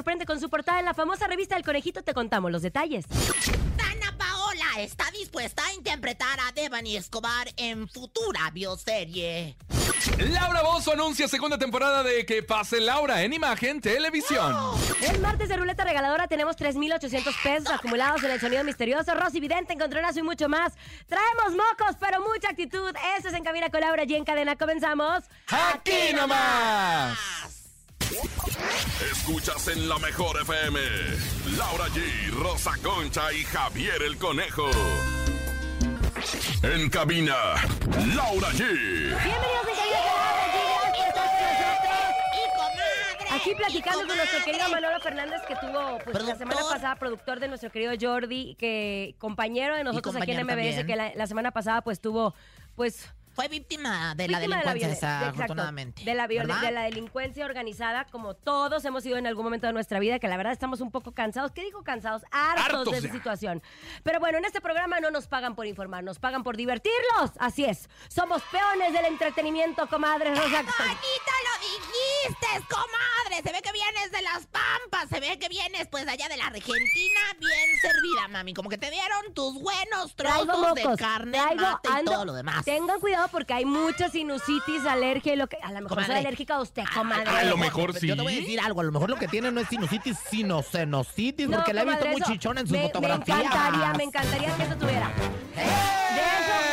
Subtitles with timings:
[0.00, 2.02] sorprende con su portada en la famosa revista El Conejito.
[2.02, 3.04] Te contamos los detalles.
[3.76, 9.58] Dana Paola está dispuesta a interpretar a Devani Escobar en futura bioserie.
[10.16, 14.56] Laura Bozo anuncia segunda temporada de Que pase Laura en Imagen Televisión.
[15.02, 19.14] El martes de ruleta regaladora tenemos 3,800 pesos acumulados en el sonido misterioso.
[19.14, 20.72] Rosy Vidente, encontronazo y mucho más.
[21.08, 22.94] Traemos mocos, pero mucha actitud.
[23.18, 24.56] Esto es En Cabina con Laura y en cadena.
[24.56, 25.24] Comenzamos.
[25.50, 27.59] ¡Aquí nomás!
[29.12, 30.78] Escuchas en la mejor FM.
[31.56, 34.68] Laura G, Rosa Concha y Javier el Conejo.
[36.62, 37.34] En cabina,
[38.14, 38.58] Laura G.
[38.58, 40.30] Bienvenidos en Cabina con.
[43.36, 44.68] Aquí platicando ¡Y con nuestro querido!
[44.68, 49.76] Manolo Fernández, que tuvo pues, la semana pasada productor de nuestro querido Jordi, que compañero
[49.76, 50.86] de nosotros aquí en MBS, también.
[50.86, 52.34] que la, la semana pasada pues tuvo
[52.74, 53.08] pues
[53.40, 55.54] Fue víctima de la de delincuencia, exacto,
[56.04, 56.60] de la, ¿verdad?
[56.60, 60.28] de la delincuencia organizada, como todos hemos sido en algún momento de nuestra vida, que
[60.28, 61.50] la verdad estamos un poco cansados.
[61.52, 62.22] ¿Qué digo cansados?
[62.30, 63.12] Hartos, Hartos de esa ya.
[63.14, 63.62] situación.
[64.02, 67.30] Pero bueno, en este programa no nos pagan por informar, nos pagan por divertirlos.
[67.38, 67.88] Así es.
[68.08, 70.60] Somos peones del entretenimiento, comadre Rosa.
[70.60, 72.09] ¡Bonita lo dijiste,
[72.68, 73.42] comadre!
[73.42, 76.46] Se ve que vienes de las Pampas, se ve que vienes pues allá de la
[76.46, 78.54] Argentina bien servida, mami.
[78.54, 82.12] Como que te dieron tus buenos Traigo trozos de mocos, carne, traigo, mate y ando-
[82.12, 82.64] todo lo demás.
[82.64, 85.56] Tengan cuidado porque hay mucha sinusitis, alergia y lo que.
[85.62, 86.18] A lo mejor soy Comadre.
[86.18, 87.28] alérgica a usted, comadre.
[87.30, 88.06] a lo mejor sí.
[88.08, 90.16] Yo te voy a decir algo, a lo mejor lo que tiene no es sinusitis,
[90.30, 93.38] sino senositis, No, porque la he visto muy chichona en sus me, fotografías.
[93.38, 95.08] Me encantaría, me encantaría que eso tuviera.
[95.08, 96.69] De eso, de eso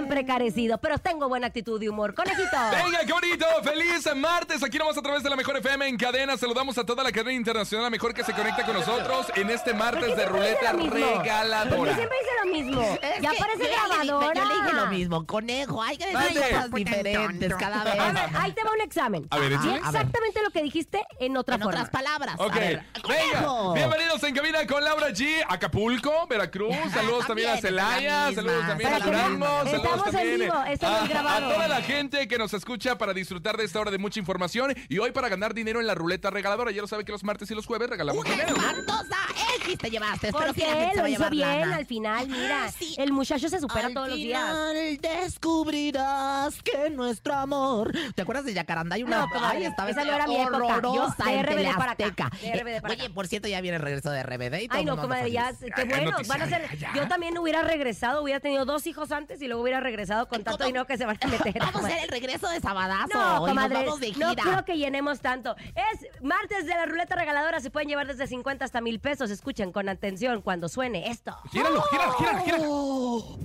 [0.00, 2.14] siempre carecido, pero tengo buena actitud y humor.
[2.14, 2.56] Conejito.
[2.70, 4.62] Venga, qué bonito, feliz martes.
[4.62, 6.38] Aquí nomás a través de la mejor FM en cadena.
[6.38, 9.72] Saludamos a toda la cadena internacional, la mejor que se conecta con nosotros en este
[9.72, 11.94] ¿Por martes de ruleta regaladora.
[11.94, 12.98] siempre dice lo mismo?
[13.02, 14.34] Es ya que parece yo le grabadora.
[14.34, 18.00] Yo le dije lo mismo, conejo, hay que decir cosas diferentes cada vez.
[18.00, 19.26] A ver, ahí te va un examen.
[19.30, 19.76] A ver, échale.
[19.76, 21.80] exactamente lo que dijiste en otra en forma.
[21.82, 22.36] otras palabras.
[22.38, 27.56] Ok, A ver, venga, bienvenidos en cabina con Laura G, Acapulco, Veracruz, saludos también, a
[27.58, 31.46] Celaya, saludos también a Durango, saludos estamos en vivo, esto no es a, grabado.
[31.50, 34.74] a toda la gente que nos escucha para disfrutar de esta hora de mucha información
[34.88, 37.50] y hoy para ganar dinero en la ruleta regaladora, ya lo sabe que los martes
[37.50, 38.56] y los jueves regalamos Una dinero.
[38.56, 39.16] espantosa
[39.64, 40.28] X te llevaste.
[40.28, 41.76] Espero Porque que la gente se lo hizo bien lana.
[41.76, 42.64] al final, mira.
[42.66, 42.94] Ah, sí.
[42.98, 44.40] El muchacho se supera Al todos los días.
[44.42, 47.92] final descubrirás que nuestro amor.
[48.14, 48.96] ¿Te acuerdas de Yacaranda?
[48.96, 49.20] Hay una.
[49.26, 50.80] No, Ay, esa no era mi época.
[50.82, 53.14] Yo de RBD para acá, de RBD para Oye, acá.
[53.14, 55.70] por cierto, ya viene el regreso de RBD y todo Ay, no, comadre, ya, qué
[55.76, 56.10] Ay, bueno.
[56.12, 56.78] noticia, Van a ser.
[56.78, 56.92] ya.
[56.94, 60.64] Yo también hubiera regresado, hubiera tenido dos hijos antes y luego hubiera regresado con tanto
[60.64, 61.54] dinero que se van a meter.
[61.60, 63.08] Vamos a hacer el regreso de Sabadazo.
[63.14, 65.54] No, comadre, vamos de no creo que llenemos tanto.
[65.56, 69.30] Es martes de la ruleta regaladora, se pueden llevar desde 50 hasta mil pesos.
[69.30, 71.36] Escuchen con atención cuando suene esto.
[71.52, 73.38] Gíralo, gíralo, gíralo, gíralo.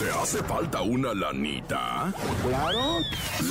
[0.00, 2.10] ¿Te hace falta una lanita?
[2.42, 3.00] Claro.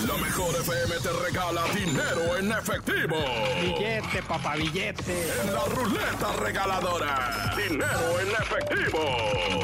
[0.08, 3.18] La mejor FM te regala dinero en efectivo.
[3.62, 5.30] Billete, papá, billete.
[5.44, 7.54] En la ruleta regaladora.
[7.56, 9.00] Dinero en efectivo.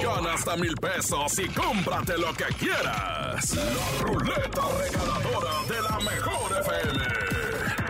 [0.03, 3.55] Gana hasta mil pesos y cómprate lo que quieras.
[3.55, 7.03] La ruleta regaladora de la mejor FM.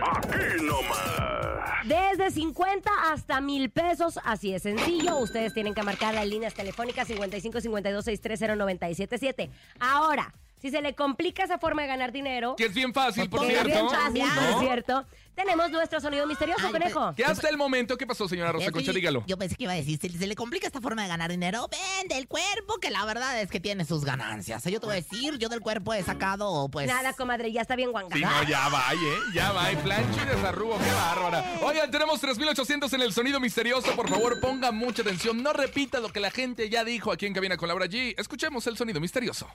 [0.02, 1.86] Aquí nomás.
[1.86, 5.18] Desde 50 hasta mil pesos, así es sencillo.
[5.18, 9.50] Ustedes tienen que marcar las líneas telefónicas 55 52 630 977.
[9.80, 10.34] Ahora,
[10.66, 13.48] si se le complica esa forma de ganar dinero, Que es bien fácil, por que
[13.56, 13.70] es cierto.
[13.70, 14.52] bien fácil, ¿no?
[14.54, 17.14] por cierto, tenemos nuestro sonido misterioso, Ay, conejo.
[17.16, 18.88] Que hasta el momento, ¿qué pasó, señora Rosa que Concha?
[18.88, 19.24] yo- Dígalo.
[19.28, 21.68] Yo pensé que iba a decir, se, se le complica esta forma de ganar dinero,
[22.00, 24.64] vende el cuerpo, que la verdad es que tiene sus ganancias.
[24.64, 26.88] Yo te voy a decir, yo del cuerpo he sacado, pues...
[26.88, 28.16] Nada, comadre, ya está bien guanga.
[28.16, 29.18] Sí, no, ya va, ¿eh?
[29.34, 31.44] Ya va, y plancha y desarrugo, qué bárbara.
[31.62, 33.96] Oigan, tenemos 3800 en el sonido misterioso.
[33.96, 35.44] Por favor, ponga mucha atención.
[35.44, 38.16] No repita lo que la gente ya dijo aquí en Cabina con Laura G.
[38.18, 39.48] Escuchemos el sonido misterioso.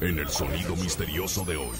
[0.00, 1.76] En el sonido misterioso de hoy.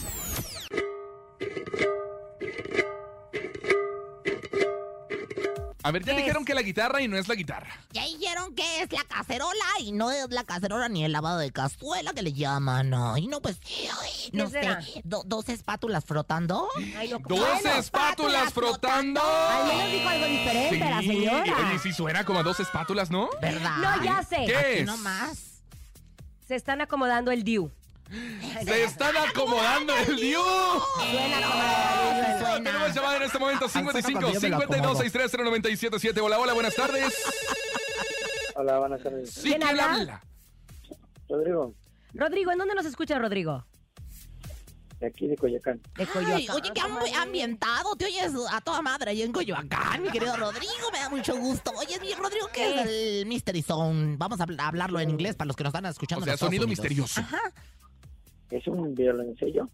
[5.84, 6.46] A ver, ya ¿Qué dijeron es?
[6.46, 7.70] que la guitarra y no es la guitarra.
[7.92, 11.50] Ya dijeron que es la cacerola y no es la cacerola ni el lavado de
[11.52, 12.92] cazuela que le llaman.
[12.92, 13.58] Ay, no, pues,
[14.02, 14.80] ay, no sé, será?
[15.04, 16.68] do- dos espátulas frotando.
[16.96, 19.22] Ay, Dos espátulas frotando.
[19.22, 21.68] Al menos dijo algo diferente la señora.
[21.68, 23.30] Oye, sí suena como a dos espátulas, ¿no?
[23.40, 23.76] ¿Verdad?
[23.78, 24.44] No, ya sé.
[24.46, 24.86] ¿Qué Aquí es?
[24.86, 25.47] no más.
[26.48, 27.70] Se están acomodando el Diu.
[28.64, 30.40] Se están acomodando el Diu.
[30.40, 32.38] Suena.
[32.38, 32.64] Suena.
[32.64, 35.02] Tenemos llamada en este momento suena 55 cuando yo me lo 52 acomodo.
[35.02, 36.20] 630 977.
[36.22, 37.14] Hola, hola, buenas tardes.
[38.54, 39.30] Hola, buenas tardes.
[39.30, 39.92] Sí, ¿Quién ¿quién habla?
[39.94, 40.22] habla?
[41.28, 41.74] Rodrigo,
[42.14, 43.66] Rodrigo, ¿en dónde nos escucha, Rodrigo?
[45.00, 45.80] De aquí de Coyacán.
[45.96, 47.94] De Ay, Coyoacán, oye, qué ambi- ambientado.
[47.96, 50.72] Te oyes a toda madre ahí en Coyoacán, mi querido Rodrigo.
[50.92, 51.70] Me da mucho gusto.
[51.78, 52.86] Oye, mi Rodrigo, ¿qué es
[53.20, 54.16] el Mystery Zone?
[54.18, 56.22] Vamos a habl- hablarlo en inglés para los que nos están escuchando.
[56.24, 56.80] O sea, sonido Unidos.
[56.84, 57.20] misterioso.
[58.50, 59.68] Es un violoncello.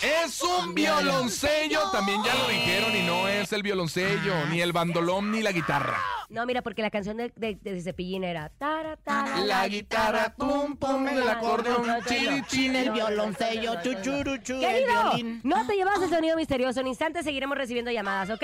[0.00, 4.72] Es un violoncello, también ya lo dijeron, y no es el violoncello, Ah, ni el
[4.72, 5.98] bandolón, ni la guitarra.
[6.28, 8.48] No, mira, porque la canción de, de, de Cepillín era...
[8.50, 15.02] tara, tara, La guitarra, pum, pum, el acordeón, chiri, Chin, el violoncello, chuchuruchu, el Querido,
[15.10, 15.40] violín.
[15.44, 16.80] no te llevas el sonido misterioso.
[16.80, 18.42] En instantes seguiremos recibiendo llamadas, ¿ok?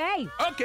[0.51, 0.63] Ok.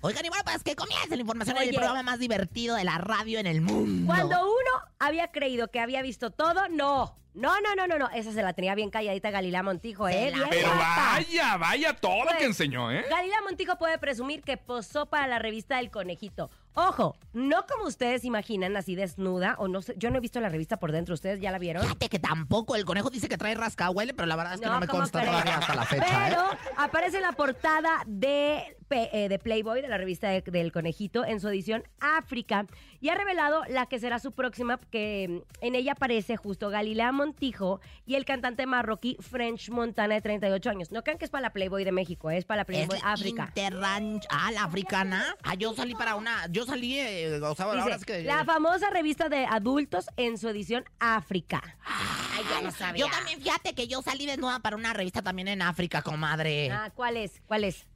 [0.00, 1.78] Oigan, y bueno, pues que comience la información en el Oye.
[1.78, 4.06] programa más divertido de la radio en el mundo.
[4.06, 7.16] Cuando uno había creído que había visto todo, no.
[7.34, 8.08] No, no, no, no, no.
[8.10, 10.30] Esa se la tenía bien calladita Galilea Montijo, ¿eh?
[10.32, 11.14] Bien Pero guapa.
[11.16, 13.04] vaya, vaya todo lo Pues, que enseñó, ¿eh?
[13.10, 16.43] Galilea Montijo puede presumir que posó para la revista del conejito.
[16.74, 20.48] Ojo, no como ustedes imaginan, así desnuda, o no sé, yo no he visto la
[20.48, 21.82] revista por dentro, ¿ustedes ya la vieron?
[21.84, 22.74] Fíjate que tampoco.
[22.74, 25.22] El conejo dice que trae rascahuele, pero la verdad es que no, me ¿cómo consta
[25.24, 26.56] todavía hasta la fecha, Pero ¿eh?
[26.76, 31.48] aparece la portada de, eh, de Playboy, de la revista de- del Conejito, en su
[31.48, 32.66] edición África.
[33.00, 35.26] Y ha revelado la que será su próxima, que
[35.60, 40.70] mm, en ella aparece justo Galilea Montijo y el cantante marroquí French Montana de 38
[40.70, 40.92] años.
[40.92, 43.52] No crean que es para la Playboy de México, es para la Playboy Es África.
[43.54, 45.36] Interranch- Ah, la africana.
[45.42, 46.46] Ah, yo salí para una.
[46.50, 48.22] Yo salí, eh, o sea, Dice, es que.
[48.22, 51.62] la famosa revista de adultos en su edición África.
[51.84, 53.04] Ay, ya lo sabía.
[53.06, 56.70] Yo también, fíjate que yo salí desnuda para una revista también en África, comadre.
[56.70, 57.40] Ah, ¿cuál es?
[57.46, 57.86] ¿Cuál es?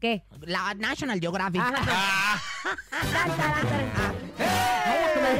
[0.00, 0.22] ¿Qué?
[0.42, 1.62] La National Geographic.
[2.62, 4.12] Ah.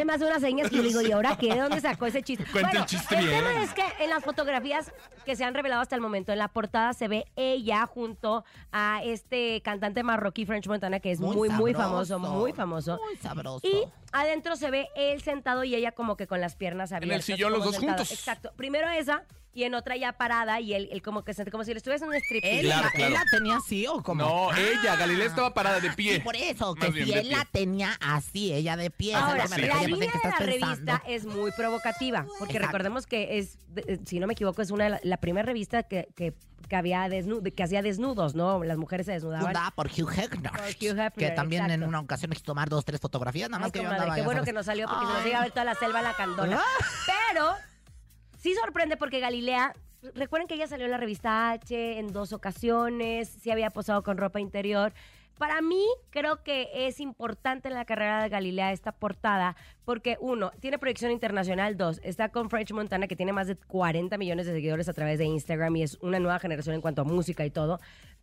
[0.05, 1.55] Me hace unas señas que digo, ¿y ahora qué?
[1.55, 2.45] ¿De dónde sacó ese chiste?
[2.51, 3.45] Cuenta el chiste el bien.
[3.45, 4.93] tema es que en las fotografías
[5.25, 9.03] que se han revelado hasta el momento, en la portada se ve ella junto a
[9.05, 12.99] este cantante marroquí French Montana, que es muy, muy, famoso, sabroso, muy famoso.
[13.05, 13.67] Muy sabroso.
[13.67, 17.24] Y adentro se ve él sentado y ella como que con las piernas abiertas.
[17.24, 17.98] sillón como los dos sentada.
[17.98, 18.12] juntos.
[18.19, 18.52] Exacto.
[18.56, 21.72] Primero esa y en otra ya parada y él, él como que se- como si
[21.72, 22.44] le estuviese en un strip.
[22.44, 23.06] ¿Él, Claro, la, claro.
[23.06, 24.22] él la tenía así o como?
[24.22, 26.14] No, ella, Galilea estaba parada de pie.
[26.17, 27.31] Sí, por eso, que bien, si él pie.
[27.36, 29.14] la tenía así, ella de pie.
[29.14, 29.60] Ahora, sí.
[29.62, 31.02] la línea pensé, ¿qué de la estás revista pensando?
[31.08, 32.67] es muy provocativa, porque Exacto.
[32.69, 33.58] recordemos que es,
[34.06, 36.32] si no me equivoco, es una de la, la primera revista que, que,
[36.70, 38.62] que había que hacía desnudos, ¿no?
[38.62, 39.46] Las mujeres se desnudaban.
[39.46, 40.53] Fundada por Hugh Hefner.
[40.53, 43.67] Por Hugh Hefner, que también en una ocasión quiso tomar dos, tres fotografías, nada más
[43.67, 44.46] Ay, que yo andaba, qué bueno sabes.
[44.46, 46.60] que nos salió porque se nos iba a ver toda la selva la candona.
[47.32, 47.55] Pero
[48.39, 49.74] sí sorprende porque Galilea,
[50.15, 54.17] recuerden que ella salió en la revista H en dos ocasiones, sí había posado con
[54.17, 54.93] ropa interior.
[55.41, 59.56] Para mí, creo que es importante en la carrera de Galilea esta portada,
[59.87, 64.19] porque uno, tiene proyección internacional, dos, está con French Montana, que tiene más de 40
[64.19, 67.05] millones de seguidores a través de Instagram y es una nueva generación en cuanto a
[67.05, 67.81] música y todo.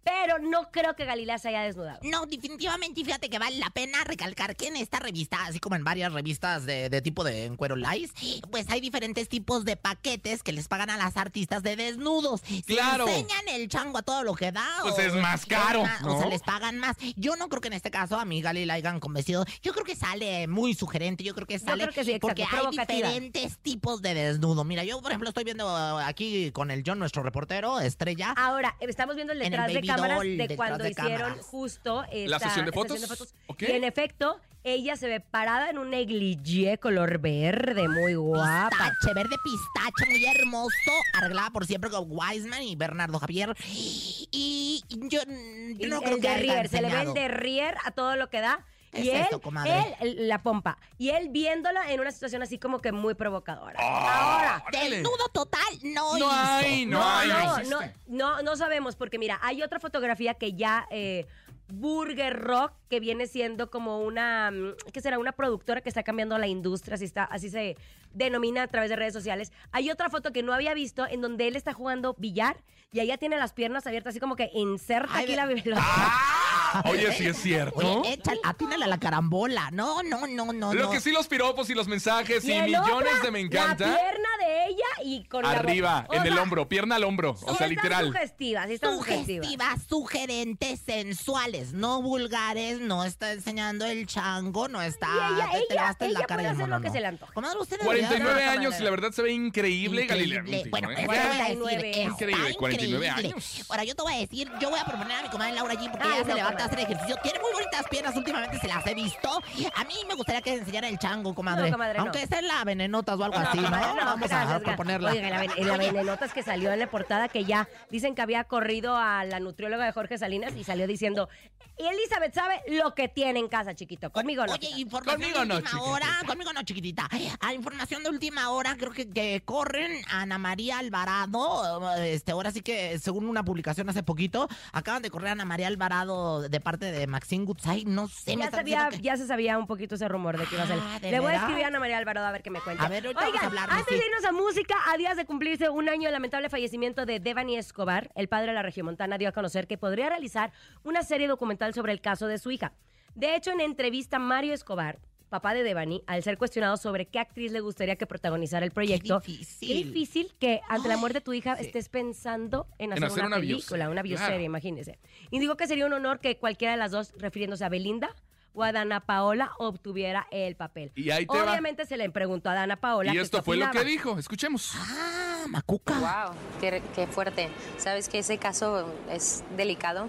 [0.08, 2.00] Pero no creo que Galilea se haya desnudado.
[2.04, 5.76] No, definitivamente, y fíjate que vale la pena recalcar que en esta revista, así como
[5.76, 8.14] en varias revistas de, de tipo de encuero lice,
[8.50, 12.42] pues hay diferentes tipos de paquetes que les pagan a las artistas de desnudos.
[12.46, 13.08] Si Claro.
[13.08, 14.66] enseñan el chango a todo lo que da.
[14.82, 16.16] Pues o- es más caro, más- ¿no?
[16.16, 16.96] O sea, les pagan más.
[17.16, 19.46] Yo no creo que en este caso a mi Gali la hayan convencido.
[19.62, 21.24] Yo creo que sale muy sugerente.
[21.24, 24.64] Yo creo que sale creo que sí, exacto, porque hay diferentes tipos de desnudo.
[24.64, 28.34] Mira, yo por ejemplo estoy viendo aquí con el John, nuestro reportero, estrella.
[28.38, 31.46] Ahora, estamos viendo el En el detrás de Baby cámaras de cuando de hicieron cámaras.
[31.46, 33.34] justo esta, ¿La sesión de fotos?
[33.48, 33.64] Ok.
[33.64, 38.70] Y en efecto, ella se ve parada en un negligé color verde, muy guapa.
[38.70, 43.56] Pistache, verde pistache, muy hermoso, arreglada por siempre con Wiseman y Bernardo Javier.
[43.70, 47.92] Y yo, yo Y no creo el que derrier, se le ve el derrier a
[47.92, 48.66] todo lo que da.
[48.98, 49.72] ¿Qué y es él, esto, comadre?
[50.02, 50.78] él, el- la pompa.
[50.98, 53.80] Y él viéndola en una situación así como que muy provocadora.
[53.82, 54.64] Ah, Ahora.
[54.72, 56.30] Desnudo total, no, No hizo.
[56.32, 57.36] hay, no no, hay, no
[57.70, 58.44] no, existe.
[58.44, 61.26] no, sabemos, porque mira, hay otra fotografía que ya eh,
[61.70, 65.20] Burger Rock, que viene siendo como una, mm, ¿qué será?
[65.20, 67.76] Una productora que está cambiando la industria, así, está, así se
[68.14, 69.52] denomina a través de redes sociales.
[69.72, 72.58] Hay otra foto que no había visto en donde él está jugando billar
[72.92, 75.46] y ella tiene las piernas abiertas, así como que inserta Ay, aquí la...
[75.46, 76.37] la- Ah,
[76.86, 77.78] oye, sí es cierto.
[78.02, 79.70] Oye, échale, atínale a la carambola.
[79.72, 80.74] No, no, no, no.
[80.74, 80.92] Lo no.
[80.92, 83.86] que sí, los piropos y los mensajes y, millones otra, de me La encanta.
[83.86, 87.36] pierna de ella y con la Arriba, en el hombro, pierna al hombro.
[87.44, 88.08] O sea, literal.
[88.08, 89.46] sugestivas, sí están sugestivas.
[89.48, 95.08] Sugestivas, sugerentes, sensuales, no vulgares, no está enseñando el chango, no está.
[95.08, 96.94] Y ella- te- te ella- lavaste ella la cara puede hacer lo que no.
[96.94, 97.18] se le.
[97.34, 100.40] Comadre, usted debería- 49 no, años y la verdad se ve increíble, Galilea.
[100.40, 100.70] Increíble.
[100.72, 100.94] contigo, Bueno, ¿eh?
[100.94, 101.90] eso te voy a decir, 49.
[101.92, 103.34] está Increíble, 49 increíble.
[103.34, 103.66] años.
[103.70, 105.92] Ahora yo te voy a decir, yo voy a proponer a mi comadre Laura G
[105.92, 107.16] porque Ay, ella se no, levanta a hacer ejercicio.
[107.24, 109.30] Tiene muy bonitas piernas, últimamente se las he visto.
[109.76, 111.70] A mí me gustaría que enseñara el chango, comadre.
[111.70, 112.04] No, comadre, no.
[112.06, 113.64] Aunque esté en la venenotas o algo No, así, ¿no?
[113.66, 115.12] comadre, no, Vamos gracias, a proponerla.
[115.12, 118.44] Oiga, la, ven- la venenotas que salió en la portada que ya dicen que había
[118.46, 121.30] corrido a la nutrióloga de Jorge Salinas y salió diciendo,
[121.78, 124.12] Elizabeth sabe lo que tiene en casa, chiquito.
[124.12, 124.54] Conmigo no.
[124.54, 125.92] Oye, información Conmigo de no, última chiquitita.
[125.92, 127.10] hora, conmigo no, chiquitita.
[127.40, 131.96] A información de última hora, creo que, que corren a Ana María Alvarado.
[131.98, 135.68] Este, ahora sí que, según una publicación hace poquito, acaban de correr a Ana María
[135.68, 137.86] Alvarado de parte de Maxine Goodside.
[137.86, 140.64] No sé, ya, sabía, que- ya se sabía un poquito ese rumor de que iba
[140.64, 140.80] a ser.
[140.82, 142.84] Ah, ¿de Le voy a escribir a Ana María Alvarado a ver qué me cuenta.
[142.86, 145.26] A ver, ahorita vamos a Oigan, hablarle, antes de irnos a música, a días de
[145.26, 149.30] cumplirse un año del lamentable fallecimiento de Devani Escobar, el padre de la regiomontana dio
[149.30, 150.52] a conocer que podría realizar
[150.84, 152.74] una serie documental sobre el caso de su hija.
[153.16, 157.52] De hecho, en entrevista, Mario Escobar, papá de Devani, al ser cuestionado sobre qué actriz
[157.52, 159.68] le gustaría que protagonizara el proyecto, Qué difícil.
[159.68, 161.66] qué difícil que ante la muerte de tu hija sí.
[161.66, 164.44] estés pensando en hacer, hacer una, una película, una bioserie, claro.
[164.44, 165.00] imagínese.
[165.32, 168.16] Y digo que sería un honor que cualquiera de las dos, refiriéndose a Belinda
[168.54, 170.92] o a Dana Paola, obtuviera el papel.
[170.96, 171.44] Y ahí te va.
[171.44, 173.14] Obviamente se le preguntó a Dana Paola.
[173.14, 174.18] Y esto fue lo que dijo.
[174.18, 174.74] Escuchemos.
[174.76, 176.00] Ah, Macuca.
[176.00, 177.50] Wow, qué, qué fuerte.
[177.78, 180.08] Sabes que ese caso es delicado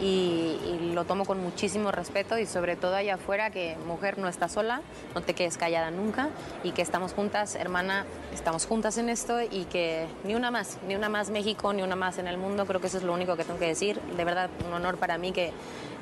[0.00, 4.28] y, y lo tomo con muchísimo respeto y sobre todo allá afuera que mujer no
[4.28, 4.82] está sola,
[5.14, 6.28] no te quedes callada nunca
[6.62, 10.94] y que estamos juntas, hermana, estamos juntas en esto y que ni una más, ni
[10.94, 13.36] una más México, ni una más en el mundo, creo que eso es lo único
[13.36, 14.00] que tengo que decir.
[14.16, 15.52] De verdad, un honor para mí que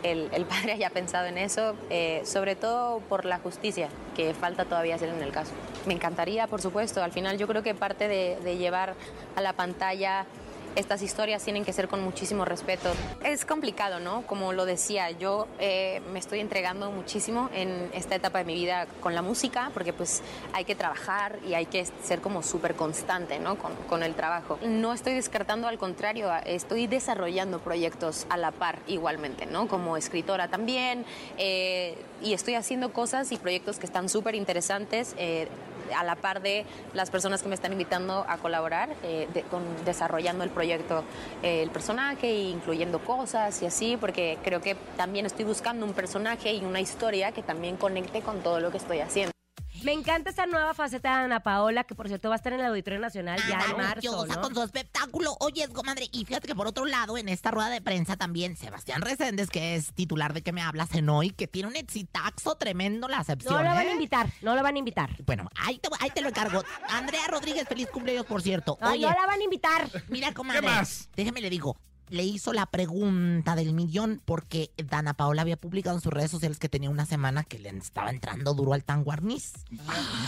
[0.02, 4.64] el, el padre haya pensado en eso, eh, sobre todo por la justicia que falta
[4.64, 5.52] todavía hacer en el caso.
[5.86, 8.94] Me encantaría, por supuesto, al final yo creo que parte de, de llevar
[9.36, 10.26] a la pantalla
[10.76, 12.90] estas historias tienen que ser con muchísimo respeto.
[13.22, 14.22] Es complicado, ¿no?
[14.26, 18.86] Como lo decía, yo eh, me estoy entregando muchísimo en esta etapa de mi vida
[19.00, 23.38] con la música, porque pues hay que trabajar y hay que ser como súper constante,
[23.38, 23.56] ¿no?
[23.56, 24.58] Con, con el trabajo.
[24.62, 29.68] No estoy descartando, al contrario, estoy desarrollando proyectos a la par igualmente, ¿no?
[29.68, 31.04] Como escritora también,
[31.38, 35.14] eh, y estoy haciendo cosas y proyectos que están súper interesantes.
[35.18, 35.48] eh,
[35.94, 36.64] a la par de
[36.94, 41.62] las personas que me están invitando a colaborar eh, de- con desarrollando el proyecto, eh,
[41.62, 46.64] el personaje, incluyendo cosas y así, porque creo que también estoy buscando un personaje y
[46.64, 49.33] una historia que también conecte con todo lo que estoy haciendo.
[49.84, 52.60] Me encanta esta nueva faceta de Ana Paola, que por cierto va a estar en
[52.60, 54.40] el Auditorio Nacional ya en marzo, Maravillosa ¿no?
[54.40, 55.36] con su espectáculo.
[55.40, 59.02] Oye, comadre, y fíjate que por otro lado, en esta rueda de prensa también, Sebastián
[59.02, 63.08] Reséndez, que es titular de que me hablas en hoy, que tiene un exitaxo tremendo
[63.08, 63.54] la acepción.
[63.54, 63.92] No lo van a ¿eh?
[63.92, 65.10] invitar, no lo van a invitar.
[65.26, 66.64] Bueno, ahí te, ahí te lo encargo.
[66.88, 68.78] Andrea Rodríguez, feliz cumpleaños, por cierto.
[68.80, 69.88] Ay, Oye, no la van a invitar.
[70.08, 70.62] mira, comadre.
[70.62, 71.10] ¿Qué más?
[71.14, 71.76] Déjame le digo.
[72.10, 76.58] Le hizo la pregunta del millón porque Dana Paola había publicado en sus redes sociales
[76.58, 79.52] que tenía una semana que le estaba entrando duro al tanguarniz.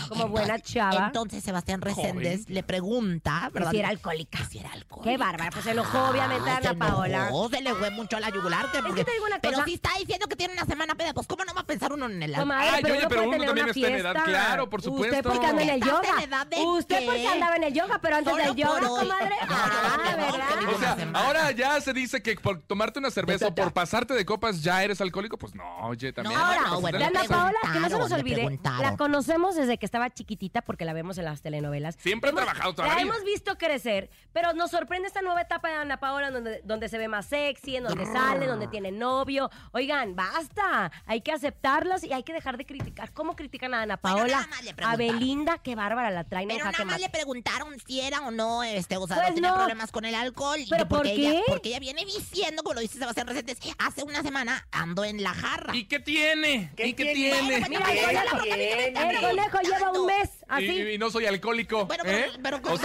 [0.09, 1.05] Como buena chava.
[1.07, 3.71] Entonces Sebastián Reséndez le pregunta, Que ¿verdad?
[3.71, 4.39] si era alcohólica.
[4.39, 5.11] Que si era alcohólica.
[5.11, 7.29] Qué bárbara, pues se enojó obviamente Ay, Ana se enojó, Paola.
[7.51, 8.71] Se le fue mucho a la yugular.
[8.71, 9.65] que porque- te digo una Pero cosa.
[9.65, 12.07] si está diciendo que tiene una semana peda, pues ¿cómo no va a pensar uno
[12.07, 12.55] en el alcohol.
[12.57, 15.29] Ay, pero oye, uno pero uno también está en edad, claro, por Usted supuesto.
[15.29, 16.09] porque anda en el ¿Estás yoga.
[16.23, 17.05] en edad de Usted qué?
[17.05, 19.35] porque andaba en el yoga, pero antes Solo del yoga, comadre.
[19.47, 20.61] No, Ah, no, no, ¿verdad?
[20.63, 24.13] no, O sea, ahora ya se dice que por tomarte una cerveza o por pasarte
[24.13, 25.37] de copas ya eres alcohólico.
[25.37, 26.37] Pues no, oye, también.
[26.39, 27.23] No, bueno, Ana.
[27.27, 31.17] Paola, que no se nos olvide, la conocemos desde que estaba chiquitita porque la vemos
[31.17, 31.95] en las telenovelas.
[31.99, 33.11] Siempre ha Hemos- trabajado toda La la vida.
[33.13, 36.97] hemos visto crecer, pero nos sorprende esta nueva etapa de Ana Paola donde, donde se
[36.97, 39.49] ve más sexy, en donde sale, donde tiene novio.
[39.71, 43.11] Oigan, basta, hay que aceptarlas y hay que dejar de criticar.
[43.13, 44.47] ¿Cómo critican a Ana Bueno, Paola?
[44.63, 44.95] le a.
[44.95, 48.63] Belinda, qué bárbara, la traen en Pero nada más le preguntaron si era o no,
[48.63, 49.55] este, o sea, Pues no tenía no.
[49.57, 50.59] problemas con el alcohol.
[50.69, 51.13] ¿Pero por qué?
[51.13, 55.21] Ella, porque ella viene diciendo, como lo dice Sebastián Recentes, hace una semana ando en
[55.23, 55.75] la jarra.
[55.75, 56.71] ¿Y qué tiene?
[56.77, 57.65] ¿Y qué tiene?
[57.69, 60.65] Mira, el conejo, lleva un mes así.
[60.65, 61.85] Y, y no soy alcohólico.
[61.85, 62.29] Bueno, ¿eh?
[62.41, 62.77] pero, pero.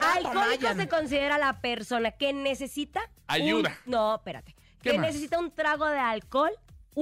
[0.00, 3.78] Alcohólico se considera la persona que necesita un- Ayuda.
[3.86, 4.54] no, espérate.
[4.82, 5.08] ¿Qué Que más?
[5.08, 6.52] necesita un trago de alcohol,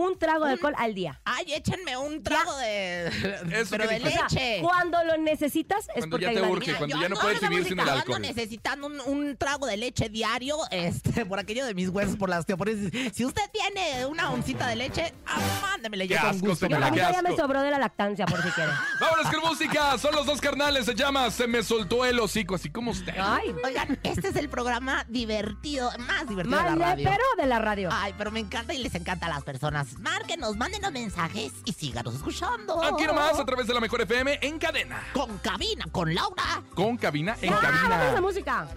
[0.04, 1.20] un trago de alcohol al día.
[1.24, 3.06] Ay, échenme un trago de.
[3.06, 4.08] Eso pero que de dijo.
[4.08, 4.58] O sea, leche.
[4.62, 7.14] cuando lo necesitas es Cuando porque ya hay te una urge, cuando Yo ya no
[7.16, 8.20] ando puedes vivir sin el necesitando- alcohol.
[8.22, 12.38] necesitando un, un trago de leche diario, este, por aquello de mis huesos, por la
[12.40, 12.90] osteoporosis.
[13.14, 15.38] Si usted tiene una oncita de leche, ah,
[15.76, 16.66] mándemele yo con gusto.
[16.66, 18.72] señora, A mí qué todavía me sobró de la lactancia, por si quiere.
[19.00, 19.98] Vámonos con música.
[19.98, 20.86] Son los dos carnales.
[20.86, 23.14] Se llama Se me soltó el hocico, así como usted.
[23.18, 27.08] Ay, Oigan, este es el programa divertido, más divertido de la radio.
[27.10, 27.88] pero de la radio.
[27.92, 29.98] Ay, pero me encanta y les encanta a las personas.
[29.98, 32.82] Márquenos, mándenos mensajes y síganos escuchando.
[32.82, 35.02] Aquí nomás, a través de la Mejor FM, en cadena.
[35.12, 36.62] Con cabina, con Laura.
[36.74, 38.20] Con cabina, en Ah, vamos a la cabina.
[38.20, 38.68] música.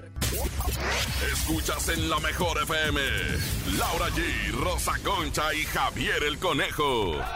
[1.32, 3.00] Escuchas en la mejor FM.
[3.78, 6.89] Laura G, Rosa Concha y Javier el Conejo.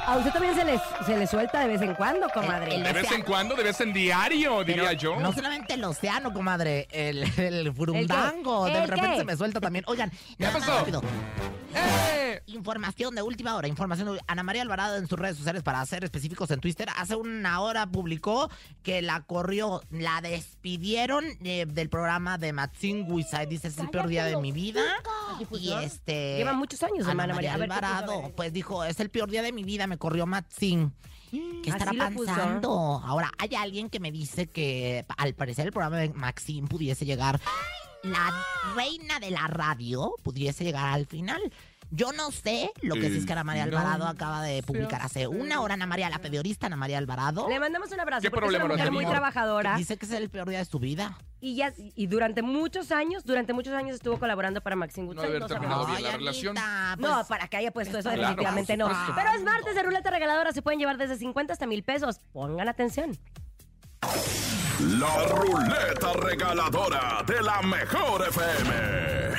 [0.07, 2.75] A usted también se le, se le suelta de vez en cuando, comadre.
[2.75, 5.19] El- De vez en cuando, de vez en diario, diría Pero yo.
[5.19, 8.67] No solamente el océano, comadre, el, el furundango.
[8.67, 8.85] ¿El De qué?
[8.87, 9.85] repente ¿El se me suelta también.
[9.87, 10.79] Oigan, nada más pasó?
[10.79, 11.01] rápido.
[11.75, 12.41] ¡Eh!
[12.47, 16.03] Información de última hora, información de Ana María Alvarado en sus redes sociales, para ser
[16.03, 18.49] específicos en Twitter, hace una hora publicó
[18.83, 23.47] que la corrió, la despidieron eh, del programa de Maxine Wizard.
[23.47, 24.81] Dice, es el peor día de mi vida.
[25.51, 26.37] Y este...
[26.37, 27.55] Lleva muchos años, Ana María.
[27.55, 28.31] ¿qué Alvarado, ver.
[28.35, 30.91] pues dijo, es el peor día de mi vida, me corrió Maxine.
[31.31, 33.01] ¿Qué estará pensando?
[33.03, 37.39] Ahora, hay alguien que me dice que al parecer el programa de Maxine pudiese llegar,
[38.03, 38.45] la
[38.75, 41.41] reina de la radio pudiese llegar al final.
[41.95, 45.27] Yo no sé lo que sí es que Ana María Alvarado acaba de publicar hace
[45.27, 45.75] una hora.
[45.75, 48.59] Ana María, la periodista Ana María Alvarado, Le mandamos un abrazo ¿Qué porque es una
[48.65, 49.75] problema no mujer muy trabajadora.
[49.77, 51.15] dice que es el peor día de su vida.
[51.39, 55.27] Y ya y durante muchos años, durante muchos años estuvo colaborando para Maxine No Goodside.
[55.27, 56.57] haber no terminado bien la Ay, relación.
[56.57, 58.87] Anita, pues, No, para que haya puesto eso, Claro, definitivamente no.
[59.15, 62.19] Pero es martes de ruleta regaladora, se pueden llevar desde 50 hasta mil pesos.
[62.31, 63.15] Pongan atención.
[64.79, 68.71] La ruleta regaladora de la mejor FM.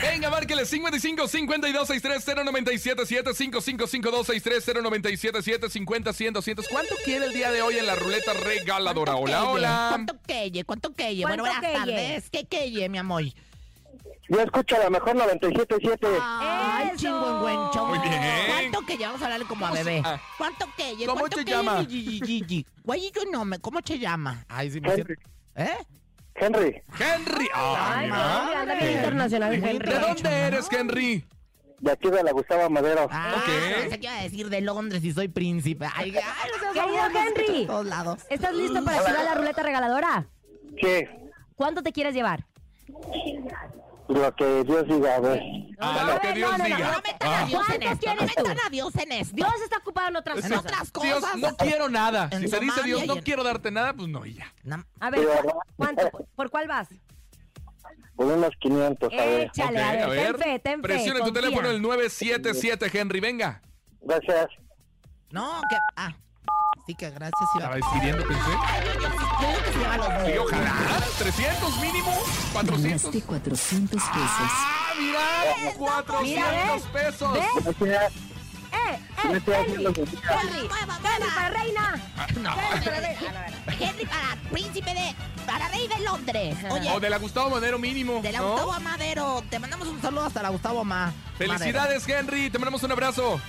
[0.01, 6.68] Venga, márquele 55 52 63 0977 5552 63 0977 50 100 200.
[6.68, 9.14] ¿Cuánto quiere el día de hoy en la ruleta regaladora?
[9.14, 9.51] ¿cuánto Hola, queye?
[9.53, 9.87] hola.
[9.90, 10.64] ¿Cuánto queye?
[10.64, 11.23] ¿Cuánto queye?
[11.27, 11.97] Bueno, ¿Cuánto buenas queye?
[11.97, 12.31] tardes.
[12.31, 13.25] ¿Qué queye, mi amor?
[14.29, 16.19] Yo escucho a la mejor 97.7.
[16.21, 17.87] Ay, chingüengüencho.
[17.87, 18.23] Muy bien.
[18.49, 20.03] ¿Cuánto que Vamos a hablarle como a bebé.
[20.05, 20.19] Ah.
[20.39, 21.87] ¿Cuánto que ¿Cómo ¿Cuánto te que llama?
[22.85, 23.59] Güey, yo no me.
[23.59, 24.45] ¿Cómo te llama?
[24.49, 25.15] Ay, sí me Henry.
[25.57, 25.77] ¿Eh?
[26.37, 27.49] Henry, Henry.
[27.55, 28.43] Ay, Ay, madre.
[28.45, 29.89] Henry, anda bien internacional, Henry.
[29.93, 31.25] ¿De dónde eres, Henry?
[31.81, 33.09] de aquí de la Gustavo Madero.
[33.11, 33.81] Ah, Ok.
[33.83, 35.87] pensé que iba a decir de Londres y soy príncipe.
[35.95, 37.61] Ay, ay, no seas Querido Henry.
[37.61, 38.23] de todos lados.
[38.31, 40.27] ¿Estás listo para activar la ruleta regaladora?
[40.81, 41.05] Sí,
[41.57, 42.47] ¿Cuánto te quieres llevar?
[44.09, 45.40] Lo que Dios diga, a ver.
[45.79, 46.79] Ah, lo que no, Dios no, no, diga.
[46.93, 47.47] No metan a Ah.
[47.47, 48.14] Dios en ¿Cuánto esto.
[48.14, 49.37] No metan a Dios en esto.
[49.37, 50.59] Dios está ocupado en otras En cosas.
[50.59, 51.37] otras Dios, cosas.
[51.37, 52.31] no quiero nada.
[52.38, 54.53] Si se dice Dios, no quiero darte nada, pues no, y ya.
[54.62, 55.55] No, A ver, Sí, ¿cu- ¿verdad?
[55.77, 56.11] ¿cuánto?
[56.37, 56.88] ¿Por cuál vas?
[58.17, 59.40] Por unos 500, a ver.
[59.47, 60.83] Échale, Ok, a ver, ten fe, ten fe.
[60.83, 63.21] Presione tu teléfono el 977, Henry.
[63.21, 63.61] Venga.
[64.03, 64.47] Gracias.
[65.31, 65.77] no, que.
[65.97, 66.14] Ah,
[66.87, 67.40] sí, que gracias.
[67.55, 67.64] Iba.
[67.64, 68.51] Estaba despidiendo, pensé.
[70.27, 70.75] Sí, ojalá.
[71.18, 72.12] 300 mínimo.
[72.53, 73.03] 400.
[73.03, 74.11] Ganaste 400 pesos.
[74.12, 75.73] Ah, mira.
[75.77, 77.33] 400 pesos.
[77.33, 77.44] ¿Ves?
[77.83, 77.99] ¡Eh,
[78.73, 79.85] eh, Henry!
[79.85, 80.40] justicia.
[80.42, 80.68] ¡Henry!
[80.68, 81.35] Mueva, ¡Henry mueva.
[81.35, 82.03] para reina!
[82.40, 82.51] No.
[83.81, 85.14] ¡Henry para príncipe de.
[85.47, 86.57] Para rey de Londres.
[86.70, 88.20] Oye, O de la Gustavo Madero mínimo.
[88.23, 88.49] de la ¿no?
[88.53, 89.44] Gustavo Amadero.
[89.51, 91.12] Te mandamos un saludo hasta la Gustavo Ma.
[91.37, 92.49] Felicidades, Henry.
[92.51, 93.40] Te mandamos un abrazo.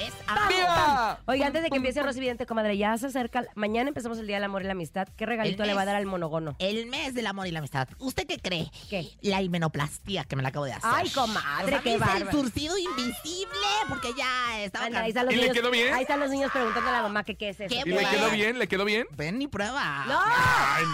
[0.00, 0.12] Es
[0.48, 1.18] ¡Viva!
[1.26, 3.44] Oiga, antes de que empiece Rosy Vidente, comadre, ya se acerca.
[3.54, 5.08] Mañana empezamos el Día del Amor y la Amistad.
[5.16, 5.86] ¿Qué regalito El le va a mes.
[5.86, 6.54] dar al monogono?
[6.58, 7.88] El mes del amor y la amistad.
[7.98, 8.70] ¿Usted qué cree?
[8.88, 9.08] ¿Qué?
[9.22, 10.90] La himenoplastía que me la acabo de hacer.
[10.92, 12.30] Ay, comadre, O sea, qué hice el bárbaro.
[12.30, 13.48] surcido invisible
[13.88, 15.92] porque ya estaba Anda, ahí están los ¿Y le niños, quedó bien?
[15.94, 17.74] Ahí están los niños preguntando a la mamá que qué es eso.
[17.74, 18.58] ¿Qué ¿Y le quedó bien?
[18.58, 19.06] ¿Le quedó bien?
[19.16, 20.04] Ven y prueba.
[20.06, 20.20] ¡No!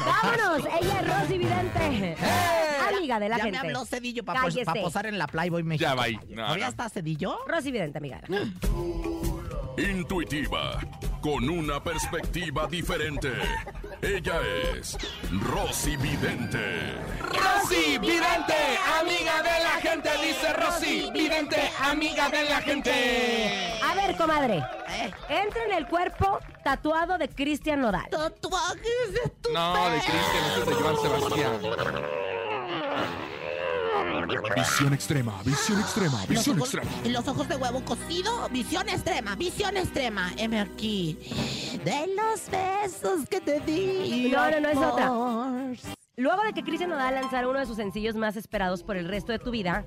[0.06, 0.66] ¡Vámonos!
[0.80, 2.16] Ella es Rosy Vidente.
[2.96, 3.60] Amiga de la ya gente.
[3.60, 4.72] me habló Cedillo para Cállese.
[4.80, 5.88] posar en la Play Boy México.
[5.88, 6.18] Ya va ahí.
[6.30, 6.70] No, ¿Todavía no.
[6.70, 7.36] está Cedillo?
[7.46, 8.20] Rosy Vidente, amiga.
[9.76, 10.78] Intuitiva,
[11.20, 13.32] con una perspectiva diferente.
[14.00, 14.40] Ella
[14.74, 14.96] es
[15.42, 16.92] Rosy Vidente.
[17.20, 23.78] Rosy Vidente, amiga de la gente, dice Rosy Vidente, amiga de la gente.
[23.82, 24.62] A ver, comadre.
[25.28, 28.08] Entra en el cuerpo tatuado de Cristian Nodal.
[28.10, 32.23] Tatuajes de tu No, de Cristian, ese es de Joan Sebastián.
[34.26, 36.96] Visión extrema, visión extrema, Los visión ojos, extrema.
[37.04, 40.32] y los ojos de huevo cocido, visión extrema, visión extrema.
[40.38, 41.18] M aquí.
[41.84, 44.30] De los besos que te di.
[44.32, 45.94] No, no, no, es otra.
[46.16, 49.32] Luego de que Cristian Nodal lanzara uno de sus sencillos más esperados por el resto
[49.32, 49.84] de tu vida,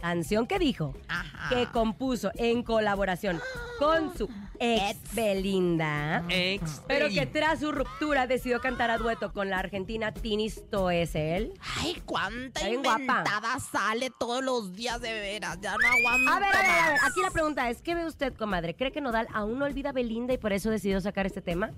[0.00, 1.48] canción que dijo Ajá.
[1.48, 3.40] que compuso en colaboración
[3.78, 4.28] con su
[4.58, 5.14] ex Ex.
[5.14, 6.82] Belinda, Ex.
[6.86, 11.52] pero que tras su ruptura decidió cantar a dueto con la argentina Tini Stoessel.
[11.78, 12.74] Ay, cuánta guapa.
[12.74, 15.58] inventada sale todos los días de veras.
[15.60, 18.06] Ya no aguanto A ver, a ver, a ver, aquí la pregunta es, ¿qué ve
[18.06, 18.74] usted, comadre?
[18.74, 21.70] ¿Cree que Nodal aún no olvida a Belinda y por eso decidió sacar este tema?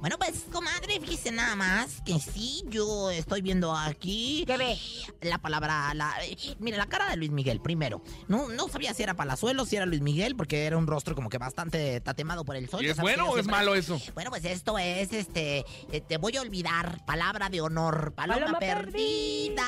[0.00, 4.44] Bueno, pues, comadre, fíjese nada más que sí, yo estoy viendo aquí.
[4.46, 4.78] ¿Qué ve?
[5.20, 6.14] La palabra, la,
[6.58, 8.02] mira, la cara de Luis Miguel, primero.
[8.28, 11.28] No, no sabía si era Palazuelo, si era Luis Miguel, porque era un rostro como
[11.28, 12.82] que bastante tatemado por el sol.
[12.82, 14.00] ¿Y ya es bueno o es malo eso?
[14.14, 18.58] Bueno, pues esto es, este, eh, te voy a olvidar, palabra de honor, paloma, Paloma
[18.58, 19.64] perdida.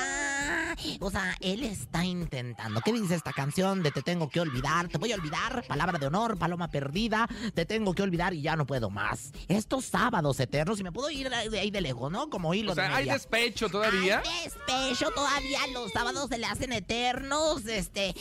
[1.00, 2.80] O sea, él está intentando.
[2.80, 4.88] ¿Qué dice esta canción de te tengo que olvidar?
[4.88, 7.28] Te voy a olvidar, palabra de honor, paloma perdida.
[7.54, 9.32] Te tengo que olvidar y ya no puedo más.
[9.48, 12.28] Estos sábados eternos, y me puedo ir de ahí de lejos, ¿no?
[12.30, 14.22] Como hilo O sea, de ¿hay despecho todavía?
[14.24, 18.14] Hay despecho todavía, los sábados se le hacen eternos, este, eh,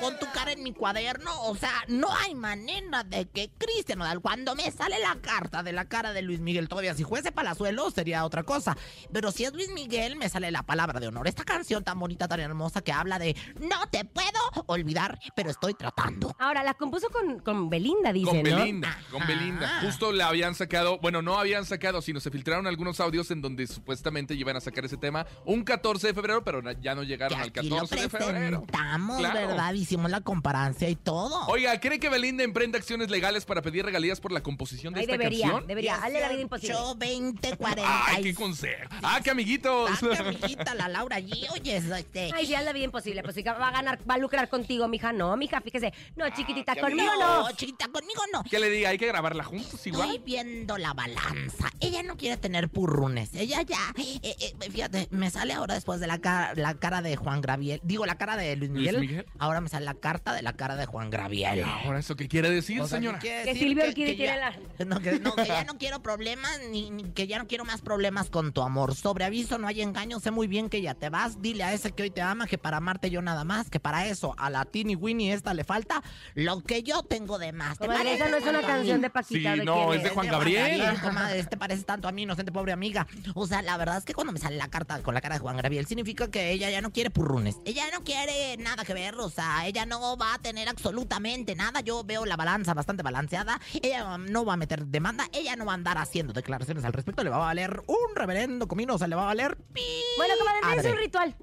[0.00, 4.20] pon tu cara en mi cuaderno, o sea, no hay manera de que Cristian Nodal,
[4.20, 7.90] cuando me sale la carta de la cara de Luis Miguel, todavía si fuese Palazuelo
[7.90, 8.76] sería otra cosa,
[9.12, 12.28] pero si es Luis Miguel me sale la palabra de honor, esta canción tan bonita,
[12.28, 16.34] tan hermosa que habla de no te puedo olvidar, pero estoy tratando.
[16.38, 18.56] Ahora, la compuso con, con Belinda, dice, Con ¿no?
[18.56, 19.32] Belinda, con Ajá.
[19.32, 19.80] Belinda.
[19.82, 23.66] Justo la habían sacado, bueno, no habían sacado, sino se filtraron algunos audios en donde
[23.66, 27.48] supuestamente iban a sacar ese tema un 14 de febrero, pero ya no llegaron al
[27.48, 28.64] aquí lo 14 de febrero.
[28.74, 29.48] Presentamos, Claro.
[29.48, 29.72] ¿verdad?
[29.74, 31.46] Hicimos la comparancia y todo.
[31.46, 35.04] Oiga, ¿cree que Belinda emprenda acciones legales para pedir regalías por la composición de Ay,
[35.04, 35.66] esta debería, canción?
[35.66, 35.96] debería.
[35.96, 36.74] Hazle la vida imposible.
[36.74, 38.04] 18, 20, 40.
[38.06, 38.90] Ay, qué consejo.
[39.02, 39.90] Ah, qué amiguitos.
[39.90, 42.30] Ah, qué amiguita, la Laura allí, oye, este.
[42.34, 43.22] Ay, sí, haz la vida imposible.
[43.22, 45.12] Pues sí, va a ganar, va a lucrar contigo, mija.
[45.12, 45.92] No, mija, fíjese.
[46.16, 47.52] No, chiquitita, qué conmigo no, no.
[47.56, 48.42] chiquita, conmigo no.
[48.44, 48.90] ¿Qué le diga?
[48.90, 50.20] Hay que grabarla juntos Estoy igual.
[50.24, 51.70] viendo la balanza.
[51.80, 53.30] Ella no quiere tener purrunes.
[53.34, 53.78] Ella ya.
[53.96, 57.80] eh, eh, fíjate, me sale ahora después de la cara, la cara de Juan Graviel.
[57.84, 59.00] Digo, la cara de Luis Luis Miguel.
[59.00, 59.26] Miguel.
[59.38, 61.62] Ahora me sale la carta de la cara de Juan Graviel.
[61.64, 63.18] Ahora, ¿eso qué quiere decir, O sea, señora?
[63.18, 63.58] ¿qué quiere Que?
[63.58, 64.58] Silvio ya- la...
[64.86, 67.80] No, que, no, que ya no quiero problemas, ni, ni que ya no quiero más
[67.80, 68.94] problemas con tu amor.
[68.94, 71.40] Sobre aviso, no hay engaño, sé muy bien que ya te vas.
[71.40, 74.06] Dile a ese que hoy te ama que para amarte yo nada más, que para
[74.06, 76.02] eso a la Tini Winnie esta le falta
[76.34, 77.78] lo que yo tengo de más.
[77.78, 79.52] ¿Te Comadre, esa no es una canción de Paquita.
[79.54, 80.82] Sí, ¿de no, quién es de Juan Gabriel.
[81.02, 83.06] comadre, te parece tanto a mí, inocente pobre amiga.
[83.34, 85.40] O sea, la verdad es que cuando me sale la carta con la cara de
[85.40, 87.56] Juan Gabriel, significa que ella ya no quiere purrunes.
[87.64, 91.80] Ella no quiere nada que ver, o sea, ella no va a tener absolutamente nada.
[91.80, 93.60] Yo veo la balanza bastante balanceada.
[93.82, 96.92] Ella um, no va a meter demanda, ella no va a andar haciendo declaraciones al
[96.92, 97.22] respecto.
[97.24, 99.82] Le va a valer un reverendo comino, o sea, le va a valer pi.
[100.16, 101.34] Bueno, comadre, es un ritual.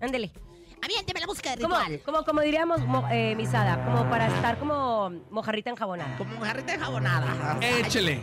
[0.00, 0.32] Ándele.
[0.80, 2.00] Aviénteme la música de Como, ritual.
[2.04, 6.16] como, como diríamos, mo- eh, misada, como para estar como mojarrita enjabonada.
[6.16, 7.56] Como jarrita enjabonada.
[7.56, 8.22] O sea, Échele.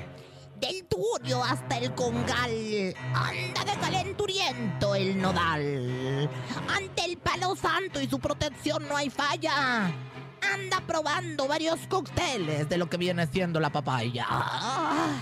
[0.65, 6.28] Del turio hasta el congal, anda de calenturiento el nodal.
[6.67, 9.93] Ante el palo santo y su protección no hay falla.
[10.41, 14.25] Anda probando varios cócteles de lo que viene siendo la papaya.
[14.28, 15.21] Ah,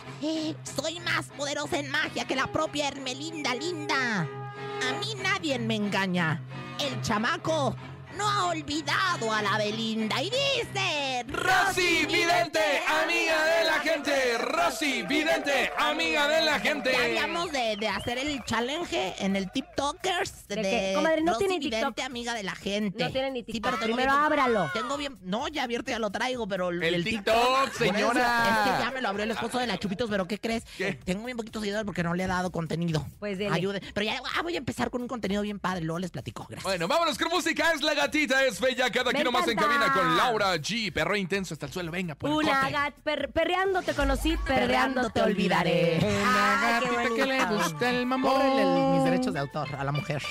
[0.63, 4.21] soy más poderosa en magia que la propia Hermelinda linda.
[4.21, 6.41] A mí nadie me engaña.
[6.79, 7.75] El chamaco
[8.17, 11.25] no ha olvidado a la Belinda y dice...
[11.27, 12.59] Rosy Vidente,
[13.03, 14.37] amiga de la gente.
[14.39, 16.91] Rosy Vidente, amiga de la gente.
[16.91, 20.47] Ya hablamos de, de hacer el challenge en el TikTokers.
[20.47, 20.91] ¿De De, qué?
[20.95, 22.05] Comadre, no Rosy tiene Vidente, TikTok.
[22.05, 23.03] amiga de la gente.
[23.03, 23.63] No tiene ni Sí, TikTok.
[23.71, 24.69] pero tengo Primero bien- ábralo.
[24.73, 25.17] Tengo bien.
[25.23, 28.43] No, ya abierto ya lo traigo, pero el, El el TikTok, por eso, señora.
[28.65, 30.63] Es que ya me lo abrió el esposo de la Chupitos, pero ¿qué crees?
[30.77, 30.93] ¿Qué?
[30.93, 33.07] Tengo bien poquitos seguidores porque no le he dado contenido.
[33.19, 33.55] Pues dele.
[33.55, 33.81] Ayude.
[33.93, 36.45] Pero ya ah, voy a empezar con un contenido bien padre, luego les platico.
[36.49, 36.63] Gracias.
[36.63, 37.71] Bueno, vámonos con música.
[37.73, 38.89] Es la gatita, es bella.
[38.91, 40.91] Cada quien nomás en cabina con Laura G.
[40.93, 41.91] Perro intenso hasta el suelo.
[41.91, 42.71] Venga, por Una corte.
[42.71, 45.99] gat, per- perreando te conocí, perreando te olvidaré.
[46.01, 48.93] Una Ay, gatita que le gusta el mambo.
[48.95, 50.21] Mis derechos de autor a la mujer.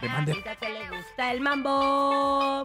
[0.00, 0.32] Demande.
[0.32, 2.64] Gatita que le gusta el mambo.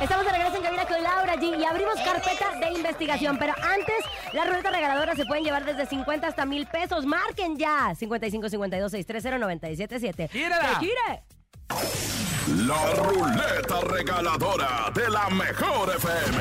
[0.00, 3.36] Estamos de regreso en cabina con Laura G y abrimos carpeta de investigación.
[3.38, 3.96] Pero antes,
[4.32, 7.04] la ruleta regaladora se pueden llevar desde 50 hasta mil pesos.
[7.04, 7.94] Marquen ya.
[7.96, 10.28] 55 52 630 977.
[10.28, 10.78] ¡Gírala!
[10.78, 11.22] ¡Que gire!
[12.64, 16.38] La ruleta regaladora de la mejor FM.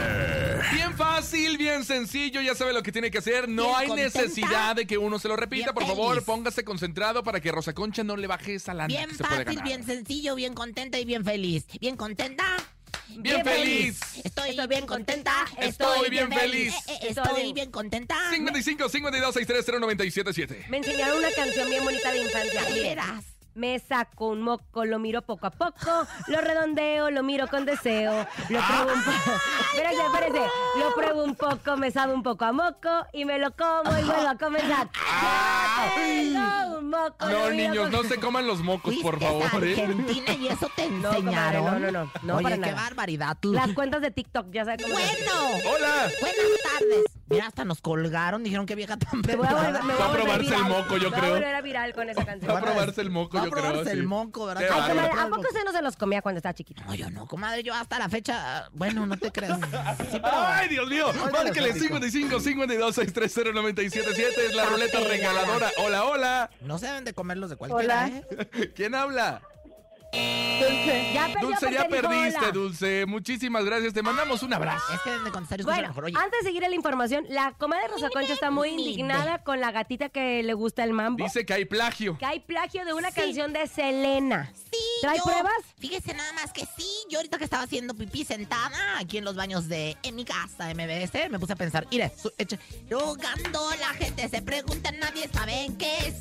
[0.73, 3.49] Bien fácil, bien sencillo, ya sabe lo que tiene que hacer.
[3.49, 4.21] No Bien hay contenta.
[4.21, 5.71] necesidad de que uno se lo repita.
[5.71, 6.25] Bien Por favor, feliz.
[6.25, 9.35] póngase concentrado para que Rosa Concha no le baje esa lana Bien que se puede
[9.45, 9.63] fácil, ganar.
[9.65, 11.65] bien sencillo, bien contenta y bien feliz.
[11.81, 12.43] Bien contenta.
[13.09, 13.99] Bien feliz.
[14.23, 16.73] Estoy, Estoy bien contenta, estoy bien feliz.
[16.73, 18.15] Eh, eh, Estoy Estoy bien- bien contenta.
[18.31, 20.65] 55 52 630 977.
[20.69, 22.61] Me enseñaron una canción bien bonita de infancia.
[22.69, 23.23] Mire, verás.
[23.57, 28.13] Me saco un moco, lo miro poco a poco, lo redondeo, lo miro con deseo,
[28.49, 29.31] lo pruebo un poco.
[29.73, 30.51] Espérate, espérate.
[30.77, 34.03] Lo pruebo un poco, me sabe un poco a moco y me lo como y
[34.03, 34.89] vuelvo a comenzar.
[35.79, 35.91] Ah.
[35.95, 39.43] Tengo un moco, No, lo miro niños, con- no se coman los mocos, por favor.
[39.63, 39.71] ¿eh?
[39.79, 41.17] Argentina y eso te No, comadre,
[41.59, 41.65] enseñaron.
[41.65, 42.73] no, no, no, no, Oye, para qué nada.
[42.83, 43.37] barbaridad.
[43.43, 44.93] Las cuentas de TikTok, ya sabes cómo.
[44.95, 45.31] Bueno.
[45.75, 46.09] Hola.
[46.19, 47.16] Buenas tardes.
[47.29, 48.43] Mira, hasta nos colgaron.
[48.43, 50.63] Dijeron que vieja tan Me voy a volver, me voy Va a volver probarse el
[50.63, 51.31] moco, yo Me voy creo.
[51.31, 52.53] a volver a viral con esa canción.
[52.53, 53.63] Va a probarse el moco, Va a yo creo.
[53.65, 53.97] probarse sí.
[53.97, 54.63] el moco, ¿verdad?
[54.63, 56.81] Ay, comadre, ¿A poco usted no se los comía cuando estaba chiquito?
[56.85, 57.63] No, yo no, comadre.
[57.63, 58.69] Yo hasta la fecha.
[58.73, 59.59] Bueno, no te creas.
[59.59, 60.27] Sí, pero.
[60.31, 61.07] Ay, Dios mío.
[61.13, 61.99] Márquele les platico.
[61.99, 64.45] 55 52 630 977.
[64.47, 65.69] Es la ruleta regaladora.
[65.77, 66.49] Hola, hola.
[66.61, 68.07] No se deben de comerlos de cualquiera, Hola.
[68.07, 68.71] ¿eh?
[68.75, 69.41] ¿Quién habla?
[71.13, 72.51] Ya perdió Dulce, ya perdiste, hola.
[72.51, 73.05] Dulce.
[73.05, 73.93] Muchísimas gracias.
[73.93, 74.83] Te mandamos un abrazo.
[74.93, 76.03] Es que de contestar escuchar Bueno, mejor.
[76.05, 79.71] Oye, antes de seguir la información, la comadre Rosa Concha está muy indignada con la
[79.71, 81.23] gatita que le gusta el mambo.
[81.23, 82.17] Dice que hay plagio.
[82.17, 83.21] Que hay plagio de una Sí.
[83.21, 84.51] canción de Selena.
[84.71, 85.53] sí, ¿Trae yo- pruebas?
[85.79, 86.87] Fíjese nada más que sí.
[87.09, 90.69] Yo ahorita que estaba haciendo pipí sentada aquí en los baños de en mi casa,
[90.71, 92.11] MBS, me puse a pensar, mire,
[92.89, 96.15] rogando la gente se pregunta, nadie sabe qué es.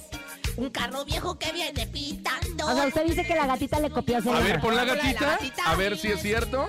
[0.57, 2.67] Un carro viejo que viene pitando.
[2.67, 5.39] O sea, usted dice que la gatita le copió a A ver, pon la gatita.
[5.65, 6.69] A ver si es cierto.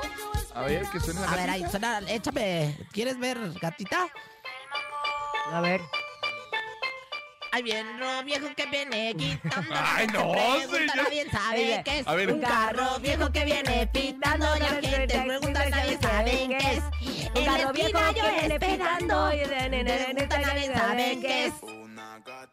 [0.53, 2.75] A ver, que suene la A ver, ahí, suena, échame.
[2.91, 4.07] ¿Quieres ver, gatita?
[5.53, 5.81] A ver.
[7.53, 9.73] Ahí viene lo viejo que viene quitando.
[9.73, 10.95] Ay, no, pregunta, señor.
[10.97, 12.07] nadie sabe qué es.
[12.07, 12.33] A ver.
[12.33, 14.45] Un carro viejo que viene pitando.
[14.59, 16.83] La gente se pregunta, nadie sabe qué es.
[17.35, 19.29] Un carro viejo que viene esperando.
[19.29, 21.53] pitando y de- de- Pregunta, nadie sabe qué es.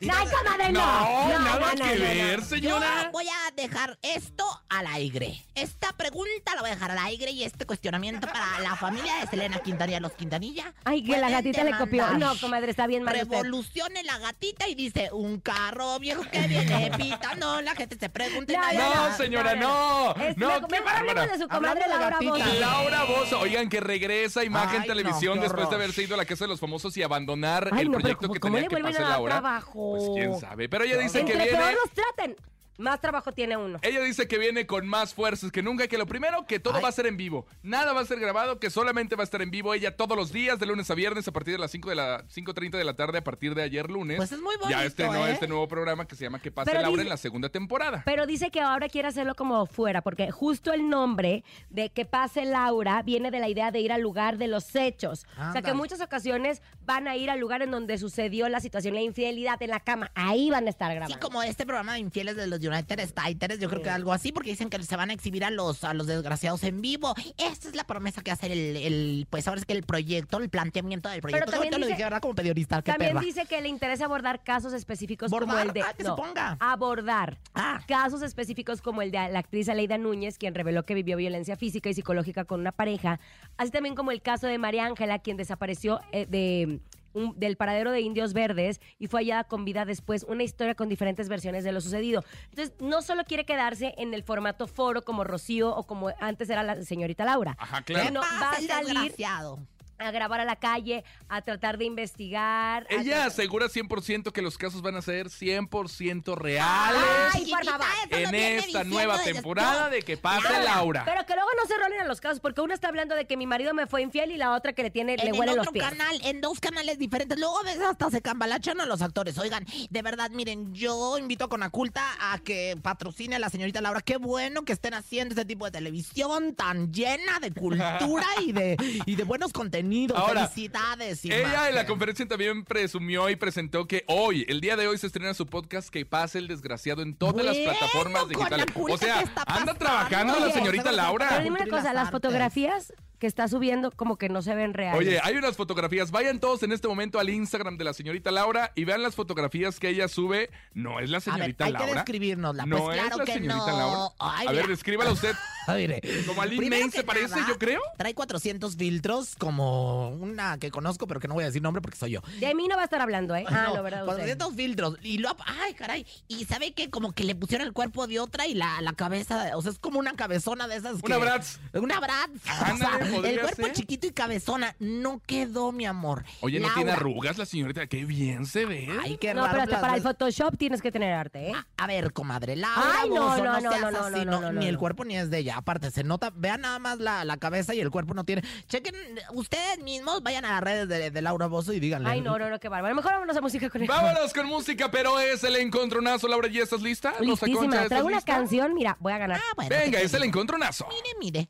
[0.01, 0.81] ¡Ay, comadre, no!
[0.81, 2.45] No, nada no, no, que no, ver, no.
[2.45, 3.03] señora.
[3.05, 5.45] Yo voy a dejar esto al aire.
[5.55, 9.27] Esta pregunta la voy a dejar al aire y este cuestionamiento para la familia de
[9.27, 10.73] Selena Quintanilla, los Quintanilla.
[10.85, 12.07] Ay, que la gatita le copió.
[12.19, 13.29] No, comadre, está bien mal usted.
[13.31, 17.61] Revolucione la gatita y dice un carro viejo que viene pitando.
[17.63, 18.53] La gente se pregunta.
[18.53, 20.15] y No, no, No, señora, no.
[20.37, 21.27] No, qué bárbara.
[21.27, 22.33] de su comadre Laura gatita.
[22.33, 22.55] Bozo.
[22.61, 26.25] Laura Bozo, oigan que regresa Imagen Ay, Televisión no, después de haberse ido a la
[26.25, 28.83] casa de los famosos y abandonar Ay, el no, proyecto ¿cómo- que cómo tenía que
[28.83, 29.64] dar Laura.
[29.73, 29.91] Trabajo?
[29.91, 32.37] Pues quién sabe, pero ella dice que Entre viene peor los traten,
[32.79, 33.79] más trabajo tiene uno.
[33.83, 36.83] ella dice que viene con más fuerzas que nunca, que lo primero, que todo Ay.
[36.83, 37.47] va a ser en vivo.
[37.63, 40.33] Nada va a ser grabado, que solamente va a estar en vivo ella todos los
[40.33, 42.95] días, de lunes a viernes, a partir de las 5 de la 5.30 de la
[42.95, 44.17] tarde, a partir de ayer lunes.
[44.17, 45.33] Pues es muy Ya bonito, estrenó ¿eh?
[45.33, 48.03] este nuevo programa que se llama Que pase Pero Laura dice- en la segunda temporada.
[48.05, 52.45] Pero dice que ahora quiere hacerlo como fuera, porque justo el nombre de que pase
[52.45, 55.27] Laura viene de la idea de ir al lugar de los hechos.
[55.39, 58.61] O sea que en muchas ocasiones van a ir al lugar en donde sucedió la
[58.61, 60.11] situación, la infidelidad en la cama.
[60.15, 61.15] Ahí van a estar grabando.
[61.15, 64.33] Sí, como este programa de infieles de los United States, yo creo que algo así,
[64.33, 67.15] porque dicen que se van a exhibir a los, a los desgraciados en vivo.
[67.39, 70.49] Esta es la promesa que hace el, el pues ahora es que el proyecto, el
[70.49, 71.51] planteamiento del proyecto.
[71.51, 72.21] también Ahorita lo dice- dije, ¿verdad?
[72.21, 73.21] Como periodista, qué También perra.
[73.25, 75.83] dice que le interesa abordar casos específicos como el de.
[75.83, 76.57] Ah, que se ponga.
[76.61, 77.81] Abordar Ah.
[77.87, 81.89] casos específicos como el de la actriz Aleida Núñez, quien reveló que vivió violencia física
[81.89, 83.21] y psicológica con una pareja.
[83.57, 86.81] Así también como el caso de María Ángela, quien desapareció eh, de.
[87.15, 90.89] Un- del paradero de Indios Verdes y fue hallada con vida después, una historia con
[90.89, 92.23] diferentes versiones de lo sucedido.
[92.51, 96.63] Entonces, no solo quiere quedarse en el formato foro como Rocío o como antes era
[96.63, 97.57] la señorita Laura.
[97.59, 98.11] Ajá, ¿Qué claro.
[98.11, 99.59] no, va a salir- desgraciado?
[100.05, 102.87] A grabar a la calle, a tratar de investigar.
[102.91, 107.01] Ella tratar- asegura 100% que los casos van a ser 100% reales
[107.33, 107.87] Ay, por favor.
[108.11, 111.05] en esta nueva temporada de Que pase Laura.
[111.05, 113.37] Pero que luego no se rolen a los casos, porque uno está hablando de que
[113.37, 115.57] mi marido me fue infiel y la otra que le tiene, le en huele el
[115.59, 115.85] los otro pies.
[115.89, 117.39] canal, en dos canales diferentes.
[117.39, 119.39] Luego a veces hasta se cambalachan a los actores.
[119.39, 124.01] Oigan, de verdad, miren, yo invito a Conaculta a que patrocine a la señorita Laura.
[124.03, 128.77] Qué bueno que estén haciendo este tipo de televisión tan llena de cultura y de,
[129.07, 129.94] y de buenos contenidos.
[130.15, 131.25] Ahora, Felicidades.
[131.25, 131.87] Ella en la Imagen.
[131.87, 135.89] conferencia también presumió y presentó que hoy, el día de hoy, se estrena su podcast
[135.89, 138.67] Que pase el desgraciado en todas las plataformas digitales.
[138.75, 141.29] O sea, ¿qué está anda trabajando la señorita Laura.
[141.31, 142.93] Pero dime una cosa, las fotografías
[143.25, 144.99] que está subiendo como que no se ven reales.
[145.01, 146.11] Oye, hay unas fotografías.
[146.11, 149.81] Vayan todos en este momento al Instagram de la señorita Laura y vean las fotografías
[149.81, 150.51] que ella sube.
[150.75, 151.95] No es la A ver, señorita hay que Laura.
[151.95, 152.67] describirnosla.
[152.67, 153.79] No Pues es claro la que señorita no.
[153.79, 154.15] Laura.
[154.19, 155.35] Ay, a ver, descríbala usted.
[155.69, 157.81] Mire, Como a May que se parece, nada, yo creo.
[157.97, 161.97] Trae 400 filtros como una que conozco, pero que no voy a decir nombre porque
[161.97, 162.21] soy yo.
[162.41, 163.47] De mí no va a estar hablando, ¿eh?
[163.49, 164.01] Ah, no, ¿verdad?
[164.03, 164.17] Usted.
[164.37, 164.99] 400 filtros.
[165.03, 166.05] Y lo, ay, caray.
[166.29, 169.57] Y sabe que como que le pusieron el cuerpo de otra y la, la cabeza,
[169.57, 170.97] o sea, es como una cabezona de esas.
[171.03, 171.59] Una que- Bratz.
[171.73, 172.31] Una Bratz.
[172.61, 173.73] Ándale, el cuerpo ser.
[173.73, 174.75] chiquito y cabezona.
[174.79, 176.25] No quedó, mi amor.
[176.41, 177.01] Oye, no tiene Laura.
[177.01, 177.87] arrugas la señorita.
[177.87, 178.89] Qué bien se ve.
[179.03, 179.47] Ay, qué No, raro.
[179.49, 181.55] espérate, las para el Photoshop tienes que tener arte, ¿eh?
[181.77, 184.67] A ver, comadre, Laura Ay, no, no, no, no, no, así, no, no, no, Ni
[184.67, 184.79] el no.
[184.81, 185.57] cuerpo ni es de ella.
[185.57, 188.43] Aparte, se nota, vean nada más la, la cabeza y el cuerpo no tiene.
[188.69, 188.95] Chequen,
[189.33, 192.09] ustedes mismos, vayan a las redes de, de Laura Bozo y díganle.
[192.09, 192.95] Ay, no, no, no, qué bárbaro.
[192.95, 196.29] Mejor vámonos a música con el Vámonos con música, pero es el encontronazo.
[196.29, 197.15] Laura, ¿ya estás lista?
[197.21, 197.65] Listísima.
[197.77, 198.33] ¿estás Traigo una lista?
[198.35, 199.41] canción, mira, voy a ganar.
[199.41, 200.87] Ah, bueno, Venga, ¿qué es el encontronazo.
[200.89, 201.49] Mire, mire.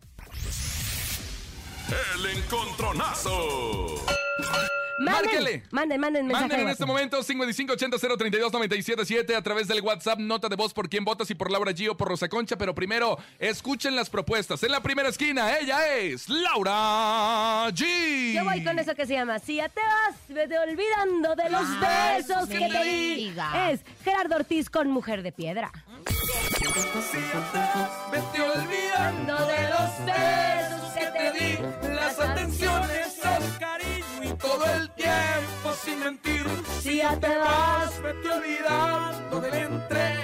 [1.91, 3.87] El encontronazo.
[5.01, 5.65] Márquele.
[5.73, 6.43] Manden, manden mensaje.
[6.49, 7.19] Manden en de este WhatsApp.
[7.19, 7.23] momento
[7.99, 11.91] 5580-032-977 a través del WhatsApp nota de voz por quién votas y por Laura G
[11.91, 14.63] o por Rosa Concha, pero primero escuchen las propuestas.
[14.63, 18.35] En la primera esquina, ella es Laura G.
[18.35, 21.67] Yo voy con eso que se llama Si ya te vas, vete olvidando de los
[21.83, 23.15] Ay, besos que te di.
[23.17, 23.71] diga.
[23.73, 25.73] Es Gerardo Ortiz con Mujer de Piedra.
[26.61, 27.59] Vete
[34.45, 36.47] todo el tiempo sin mentir.
[36.83, 40.24] Si ya te vas, vete olvidando de la entrega y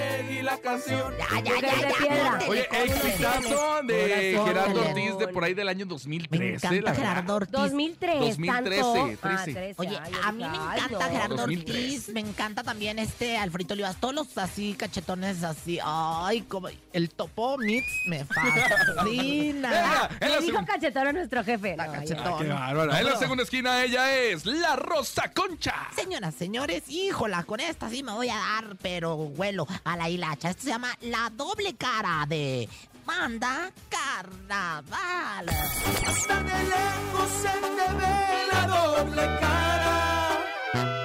[0.50, 1.14] la canción.
[1.18, 1.98] Ya, ya, ya, de ya.
[1.98, 2.38] piedra.
[2.48, 4.80] Oye, exitazo de Corazón, Gerardo.
[4.88, 6.38] Ortiz de por ahí del año 2013.
[6.38, 6.94] Me encanta.
[6.94, 7.52] Gerardo Ortiz.
[7.52, 8.92] 2003, 2013, tanto.
[8.94, 9.18] 13.
[9.22, 11.00] Ah, 13, Oye, ay, a mí me encanta no.
[11.00, 11.76] Gerardo 2003.
[11.76, 17.10] Ortiz, me encanta también este Alfredo Olivas, todos los así cachetones así, ay, como el
[17.10, 20.08] topo mix me fascina.
[20.20, 20.64] Le dijo segunda.
[20.66, 21.76] cachetón a nuestro jefe.
[21.76, 22.38] La No, cachetón.
[22.42, 22.98] Qué bárbara.
[23.00, 25.74] En la segunda esquina ella es la Rosa Concha.
[25.94, 30.39] Señoras, señores, híjola, con esta sí me voy a dar, pero vuelo a la hilacha.
[30.42, 32.66] Esto se llama La Doble Cara de
[33.04, 35.46] Banda Carnaval.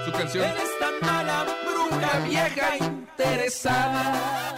[0.06, 0.46] Su canción.
[0.46, 4.56] Eres tan mala, bruja vieja interesada.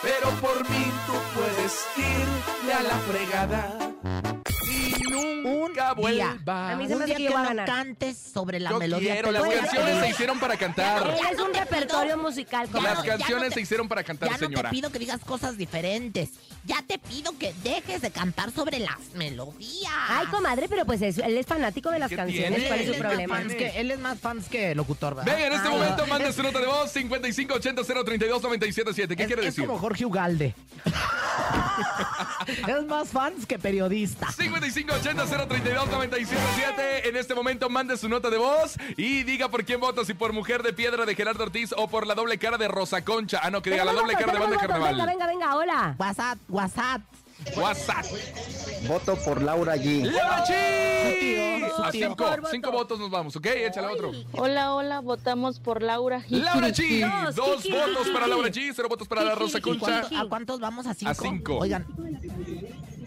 [0.00, 3.97] Pero por mí tú puedes irle a la fregada.
[5.24, 5.94] Nunca día.
[5.94, 6.70] vuelva.
[6.72, 7.66] A mí se Un me día que no ganar.
[7.66, 9.12] cantes sobre la Yo melodía.
[9.14, 11.06] quiero, las canciones se hicieron para cantar.
[11.08, 12.66] Él es un repertorio musical.
[12.66, 12.94] Ya comadre.
[12.94, 14.70] Las no- ya canciones no te- se hicieron para cantar, Ya no señora.
[14.70, 16.30] te pido que digas cosas diferentes.
[16.64, 19.92] Ya te pido que dejes de cantar sobre las melodías.
[20.08, 22.50] Ay, comadre, pero pues es- él es fanático de las ¿Qué canciones.
[22.56, 22.68] tiene?
[22.68, 23.36] ¿Cuál es Él su es más problema?
[23.36, 25.32] fans que- él es más fans que locutor, ¿verdad?
[25.34, 26.12] Venga, en este Ay, momento no.
[26.12, 29.16] manda su nota de voz 5580-032-977.
[29.16, 29.66] ¿Qué es, quiere es decir?
[29.66, 30.54] como Jorge Ugalde.
[32.68, 34.28] es más fans que periodista.
[35.14, 37.06] 5580-032-977.
[37.08, 40.32] En este momento mande su nota de voz y diga por quién vota, si por
[40.32, 43.40] Mujer de Piedra de Gerardo Ortiz o por la doble cara de Rosa Concha.
[43.42, 44.56] Ah, no, que diga la doble cara de Banda.
[44.58, 44.92] Carnaval.
[44.94, 45.94] Venga, venga, venga, hola.
[45.98, 47.02] WhatsApp, WhatsApp.
[47.56, 48.04] WhatsApp.
[48.88, 50.02] Voto por Laura G.
[50.04, 50.44] ¡Laura!
[51.76, 52.08] Su A tío.
[52.08, 52.48] cinco, Voto.
[52.50, 53.46] cinco votos nos vamos, ¿ok?
[53.46, 54.10] Échale otro.
[54.32, 57.02] Hola, hola, votamos por Laura Laura Jikiriki.
[57.02, 57.32] G.
[57.34, 60.02] Dos, Dos votos para Laura G, cero votos para la Rosa ¿Y Concha.
[60.18, 60.86] ¿A cuántos vamos?
[60.88, 61.10] ¿A cinco?
[61.10, 61.58] A cinco.
[61.58, 61.86] Oigan,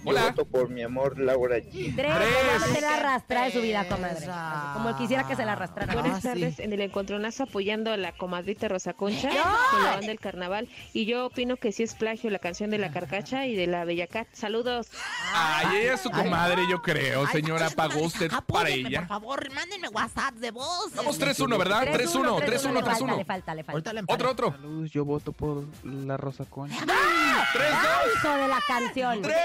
[0.04, 0.34] Hola.
[0.52, 1.96] por mi amor Laura G.
[1.96, 2.16] Tres.
[2.16, 2.74] Tres.
[2.74, 4.28] Se la arrastra de su vida, comadre.
[4.74, 5.92] Como quisiera que se la arrastrara.
[5.92, 6.28] Ah, Buenas sí.
[6.28, 9.44] tardes, en el encontronazo apoyando a la comadrita Rosa Concha ¡No!
[9.72, 10.68] con la banda del carnaval.
[10.94, 13.86] Y yo opino que sí es plagio la canción de la carcacha y de la
[13.86, 14.28] Bellacat.
[14.34, 14.90] Saludos.
[15.34, 17.68] Ay, ella es su comadre, yo creo, señora.
[17.68, 19.00] ay, Pagó usted para ella.
[19.02, 20.92] Por favor, mándenme WhatsApp de voz.
[20.96, 21.84] Vamos Este, 3-1, ¿verdad?
[21.88, 23.18] 3-1, 3-1, le falta, 3-1.
[23.18, 23.72] Le falta, le falta.
[23.72, 24.52] Ahorita le Otro, otro.
[24.52, 26.76] Saludos, yo voto por la Rosa Concha.
[26.76, 26.88] 3-2.
[28.16, 29.22] Hijo de la canción.
[29.22, 29.36] 3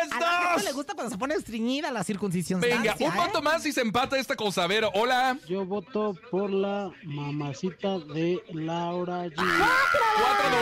[0.49, 2.61] Gente le 2 gusta cuando se pone estreñida la circuncisión.
[2.61, 3.13] Venga, un ¿eh?
[3.17, 4.65] voto más y se empata esta cosa.
[4.65, 5.39] A ver, hola.
[5.49, 9.35] Yo voto por la mamacita de Laura G.
[9.35, 9.41] 4-2.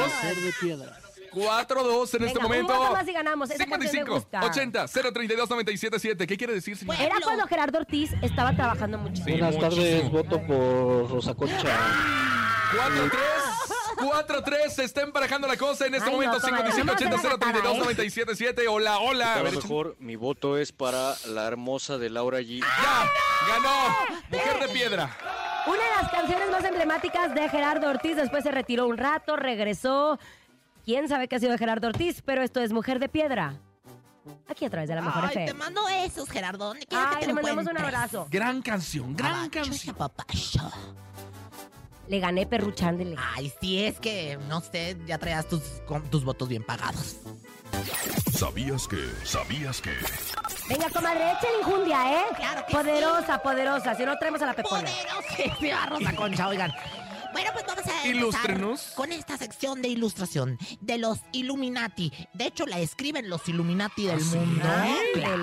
[0.05, 0.99] Mujer de piedra.
[1.33, 2.75] 4-2 en este Venga, un momento.
[2.79, 3.51] voto más y ganamos.
[3.51, 4.45] Esa canción me 55 gusta.
[4.45, 6.27] 80 032 977.
[6.29, 6.95] ¿Qué quiere decir, señor?
[7.01, 9.23] Era cuando Gerardo Ortiz estaba trabajando mucho.
[9.25, 9.85] Sí, Buenas muchísimo.
[9.85, 11.57] tardes, voto por Rosa Concha.
[12.73, 13.11] 4-3.
[14.05, 14.69] 4-3.
[14.71, 16.41] Se está emparejando la cosa en este Ay, momento.
[16.41, 17.79] comadre, 55 vamos a 80 hacer la 032 patada, ¿eh?
[17.79, 18.69] 977.
[18.69, 19.35] Hola, hola.
[19.35, 22.61] A lo ver, mejor mi voto es para la hermosa de Laura G.
[22.61, 23.11] ya.
[23.49, 24.21] Ganó.
[24.31, 25.17] Mujer de piedra.
[25.67, 28.17] Una de las canciones más emblemáticas de Gerardo Ortiz.
[28.17, 30.19] Después se retiró un rato, regresó.
[30.85, 33.55] Quién sabe qué ha sido de Gerardo Ortiz, pero esto es Mujer de Piedra.
[34.49, 35.47] Aquí a través de la mejor Ay, FM.
[35.47, 36.67] te mando esos, Gerardo.
[36.69, 38.27] ¿Dónde quieres que Ay, te le mandamos un abrazo.
[38.31, 39.95] Gran canción, gran Abacho, canción.
[39.97, 40.71] papacho.
[42.09, 43.17] Le gané perruchándole.
[43.19, 47.17] Ay, sí, es que, no sé, ya traías tus, con- tus votos bien pagados.
[48.33, 48.99] ¿Sabías que?
[49.25, 49.91] ¿Sabías que?
[50.69, 52.25] Venga, comadre, échale injundia, ¿eh?
[52.37, 53.95] Claro que poderosa, poderosa.
[53.95, 54.85] Si no, traemos a la pepona.
[54.89, 56.73] Poderosísima Rosa Concha, oigan.
[57.35, 58.93] Bueno, pues vamos a Ilústrenos.
[58.95, 62.13] con esta sección de ilustración de los Illuminati.
[62.33, 64.63] De hecho, la escriben los Illuminati del mundo.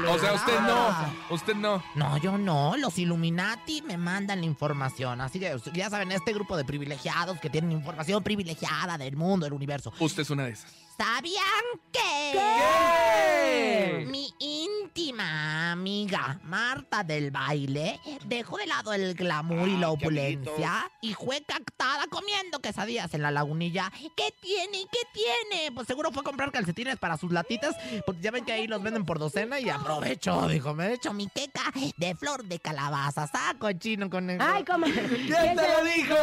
[0.07, 1.35] O sea, usted no.
[1.35, 1.83] Usted no.
[1.95, 2.77] No, yo no.
[2.77, 5.19] Los Illuminati me mandan la información.
[5.19, 9.53] Así que ya saben, este grupo de privilegiados que tienen información privilegiada del mundo, del
[9.53, 9.91] universo.
[9.99, 10.71] Usted es una de esas.
[11.01, 14.05] ¿Sabían que ¿Qué?
[14.07, 21.15] mi íntima amiga Marta del baile dejó de lado el glamour y la opulencia y
[21.15, 23.91] fue captada comiendo quesadillas en la lagunilla?
[24.15, 24.85] ¿Qué tiene?
[24.91, 25.71] ¿Qué tiene?
[25.71, 27.75] Pues seguro fue a comprar calcetines para sus latitas,
[28.05, 31.13] porque ya ven que ahí los venden por docena y aprovecho, dijo, me he hecho
[31.13, 31.63] mi queca
[31.97, 34.39] de flor de calabaza, saco chino con el...
[34.39, 35.01] Ay, comadre.
[35.25, 36.15] ¿Quién te lo dijo?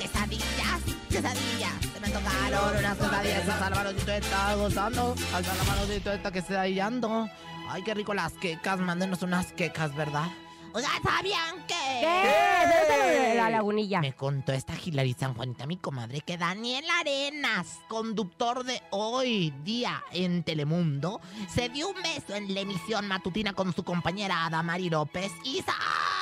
[0.00, 1.87] Quesadillas, quesadillas.
[2.08, 3.48] Se me tocaron unas quesadillas.
[3.48, 5.14] El Salvadorcito está gozando.
[5.34, 7.28] Al Salvadorcito está que se ahí ando.
[7.68, 8.80] Ay, qué rico las quecas.
[8.80, 10.26] Mándenos unas quecas, ¿verdad?
[10.72, 11.74] Oigan, ¿sabían que?
[12.00, 12.28] ¿Qué?
[12.62, 14.00] ¿Dónde está la lagunilla?
[14.00, 20.02] Me contó esta Hilary San Juanita, mi comadre, que Daniel Arenas, conductor de hoy día
[20.12, 25.32] en Telemundo, se dio un beso en la emisión matutina con su compañera Adamari López
[25.42, 26.17] y ¡zas!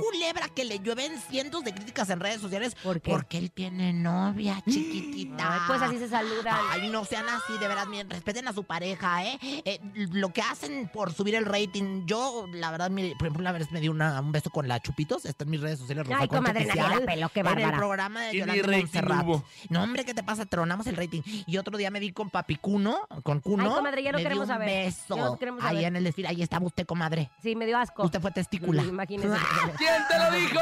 [0.00, 3.10] Culebra que le llueven cientos de críticas en redes sociales ¿Por qué?
[3.10, 5.52] porque él tiene novia chiquitita.
[5.54, 6.56] Ay, pues así se saludan.
[6.70, 9.38] Ay, no sean así, de verdad, miren, respeten a su pareja, ¿eh?
[9.64, 13.52] Eh, Lo que hacen por subir el rating, yo, la verdad, mire, por ejemplo, una
[13.52, 16.06] vez me di una- un beso con la Chupitos, está en mis redes sociales.
[16.06, 19.26] Rosa Ay, comadre, nadie la peló, qué En el programa de Yolanda Montserrat.
[19.70, 20.46] No, hombre, ¿qué te pasa?
[20.46, 21.22] Tronamos el rating.
[21.46, 23.64] Y otro día me di con Papi Cuno, con Cuno.
[23.64, 24.68] Ay, comadre, ya no me queremos saber.
[24.68, 25.16] beso.
[25.16, 25.84] Ya no queremos Ahí saber.
[25.84, 27.30] en el desfile, ahí estaba usted, comadre.
[27.42, 28.04] Sí, me dio asco.
[28.04, 28.82] Usted fue testícula.
[28.82, 29.28] Imagínese.
[29.86, 30.60] ¿Quién te lo dijo?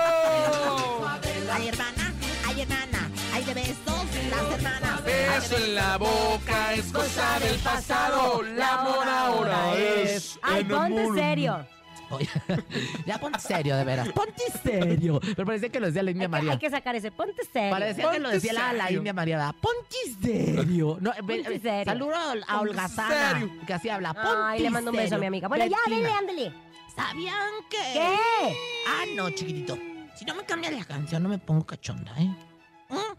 [1.52, 2.12] Ay, hermana,
[2.46, 5.04] ay, hermana, ay, de besos, las hermanas.
[5.04, 8.42] Beso en la boca es cosa del pasado.
[8.42, 10.38] La amor ahora es.
[10.42, 11.66] Ay, ponte serio.
[13.06, 14.08] Ya ponte serio, de veras.
[14.10, 15.18] Ponte serio.
[15.20, 16.52] Pero parecía que lo decía la India Hay que, María.
[16.52, 17.10] hay que sacar ese.
[17.10, 17.70] Ponte serio.
[17.70, 18.92] Parecía que lo decía la.
[18.92, 19.54] India María, ¿verdad?
[19.60, 20.98] Ponte serio.
[21.00, 21.84] No, Ponte serio.
[21.84, 24.12] Saludo a Ponte Holgazana, que así habla.
[24.14, 25.48] Ponte Ay, le mando un beso a mi amiga.
[25.48, 26.52] Bueno, ya, dele, ándele.
[26.94, 27.76] ¿Sabían que?
[27.92, 28.56] ¿Qué?
[28.88, 29.76] Ah, no, chiquitito.
[30.16, 32.34] Si no me cambias la canción, no me pongo cachonda, ¿eh?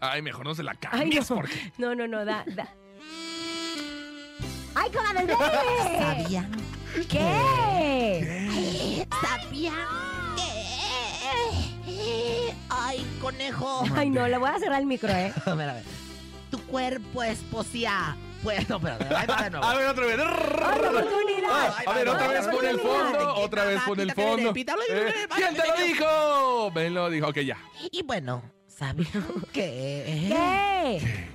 [0.00, 0.78] Ay, mejor no se la Ay,
[1.10, 1.36] cambies no.
[1.36, 1.72] porque.
[1.78, 2.68] No, no, no, da, da.
[4.74, 5.38] ¡Ay, comadre, dele!
[5.98, 6.50] ¿Sabían?
[7.08, 9.06] ¿Qué?
[9.20, 9.74] ¿Sabían
[10.36, 12.54] que?
[12.68, 13.84] Ay, conejo.
[13.94, 15.32] Ay, no, le voy a cerrar el micro, ¿eh?
[15.46, 15.84] A ver, a ver.
[16.50, 18.16] Tu cuerpo es poesía.
[18.46, 19.64] Pues, no, espérate, ahí va de nuevo.
[19.66, 20.20] A ver, otra vez.
[20.20, 21.74] ¡Ay, oportunidad!
[21.84, 23.12] A ver, otra vez pon el oportunidad.
[23.12, 23.34] fondo.
[23.34, 24.54] Otra vez pon el fondo.
[24.88, 26.70] Eh, ¿Quién te lo dijo?
[26.72, 27.26] Me lo dijo.
[27.26, 27.58] Ok, ya.
[27.90, 30.28] Y bueno, ¿sabían que?
[30.28, 31.26] ¿Qué?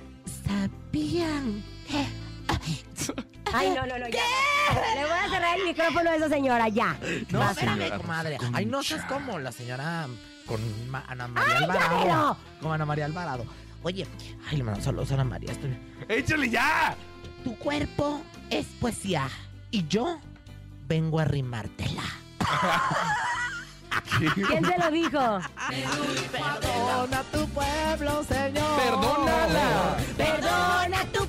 [0.46, 2.06] ¿Sabían que?
[3.52, 4.22] Ay, no, no, no, ya.
[4.94, 6.96] Le voy a cerrar el micrófono a esa señora, ya.
[7.28, 8.38] No, Va, espérame, comadre.
[8.54, 10.06] Ay, no seas como la señora
[10.46, 10.60] con
[11.08, 12.36] Ana María ¡Ay, Alvarado.
[12.58, 13.44] Como Ana María Alvarado.
[13.82, 14.06] Oye,
[14.48, 15.52] ay, le mando saludos a Ana María.
[15.52, 15.76] Estoy...
[16.08, 16.96] ¡Échale ya!
[17.42, 19.28] Tu cuerpo es poesía
[19.70, 20.20] y yo
[20.86, 22.02] vengo a rimártela.
[24.34, 25.40] ¿Quién se lo dijo?
[26.30, 28.76] Perdona tu pueblo, señor.
[28.76, 29.96] Perdónala.
[30.16, 31.21] Perdona tu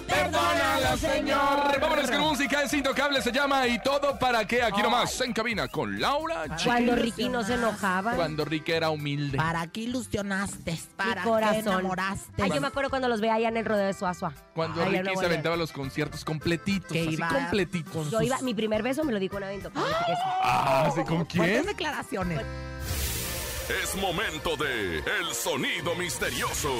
[0.00, 1.80] pueblo, Perdónala, señor.
[1.80, 2.62] Vámonos con música.
[2.62, 3.66] Es intocable, se llama.
[3.66, 6.64] Y todo para que aquí nomás, en cabina con Laura G.
[6.64, 8.14] Cuando Ricky no se enojaba.
[8.14, 9.38] Cuando Ricky era humilde.
[9.38, 10.78] ¿Para qué ilusionaste?
[10.96, 12.42] ¿Para qué enamoraste?
[12.42, 14.32] Ay, yo me acuerdo cuando los veía allá en el rodeo de Suazua.
[14.54, 16.92] Cuando Ay, Ricky no se aventaba los conciertos completitos.
[16.92, 18.10] Que así iba completitos.
[18.10, 20.22] Yo iba, mi primer beso me lo di con una fíjese.
[20.42, 21.02] Ah, ¿sí?
[21.04, 21.66] ¿con quién?
[21.66, 22.40] declaraciones.
[23.82, 26.74] Es momento de El Sonido Misterioso.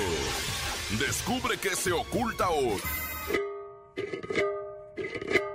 [0.98, 2.80] Descubre qué se oculta hoy.
[3.95, 4.36] Thank
[4.97, 5.51] you.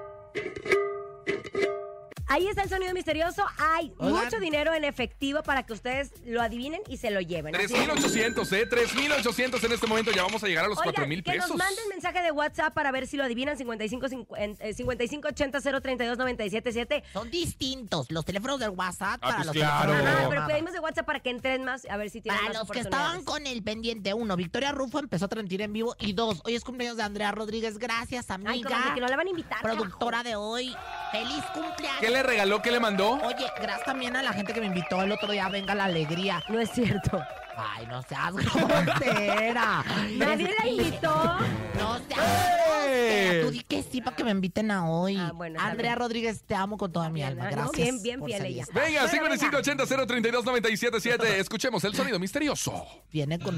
[2.29, 3.43] Ahí está el sonido misterioso.
[3.57, 7.55] Hay mucho dinero en efectivo para que ustedes lo adivinen y se lo lleven.
[7.55, 7.69] Así es.
[7.73, 8.65] 3800, ¿eh?
[8.65, 10.11] 3800 en este momento.
[10.11, 11.49] Ya vamos a llegar a los Oigan, 4000 que pesos.
[11.49, 15.61] nos manden mensaje de WhatsApp para ver si lo adivinan 55 50, eh, 55 80
[15.81, 17.03] 032 977.
[17.13, 19.91] Son distintos los teléfonos del WhatsApp Ah, para pues los claro.
[19.91, 20.29] teléfonos de Ajá, llamada.
[20.29, 22.71] pero pedimos de WhatsApp para que entren más a ver si tienen Para más los
[22.71, 26.41] que estaban con el pendiente, uno, Victoria Rufo empezó a transmitir en vivo y dos,
[26.45, 29.29] hoy es cumpleaños de Andrea Rodríguez, gracias Ay, amiga, comadre, que no la van a
[29.29, 29.61] invitar.
[29.61, 30.75] productora de hoy,
[31.11, 31.99] feliz cumpleaños.
[31.99, 32.61] ¿Qué le regaló?
[32.61, 33.11] ¿Qué le mandó?
[33.13, 36.43] Oye, gracias también a la gente que me invitó el otro día, venga la alegría.
[36.49, 37.21] No es cierto.
[37.59, 39.83] Ay, no seas grosera.
[40.17, 41.37] Nadie la invitó.
[41.79, 43.41] No seas grosera.
[43.45, 45.17] Tú di que sí para que me inviten a hoy.
[45.17, 45.99] Ah, bueno, Andrea bien.
[45.99, 47.45] Rodríguez, te amo con toda mi Bien, alma.
[47.45, 47.49] ¿no?
[47.51, 47.73] Gracias.
[47.77, 48.65] Bien, bien por fiel ella.
[48.73, 51.39] Venga, Bueno, 5580 032 977.
[51.39, 52.85] Escuchemos el sonido misterioso.
[53.11, 53.57] Viene con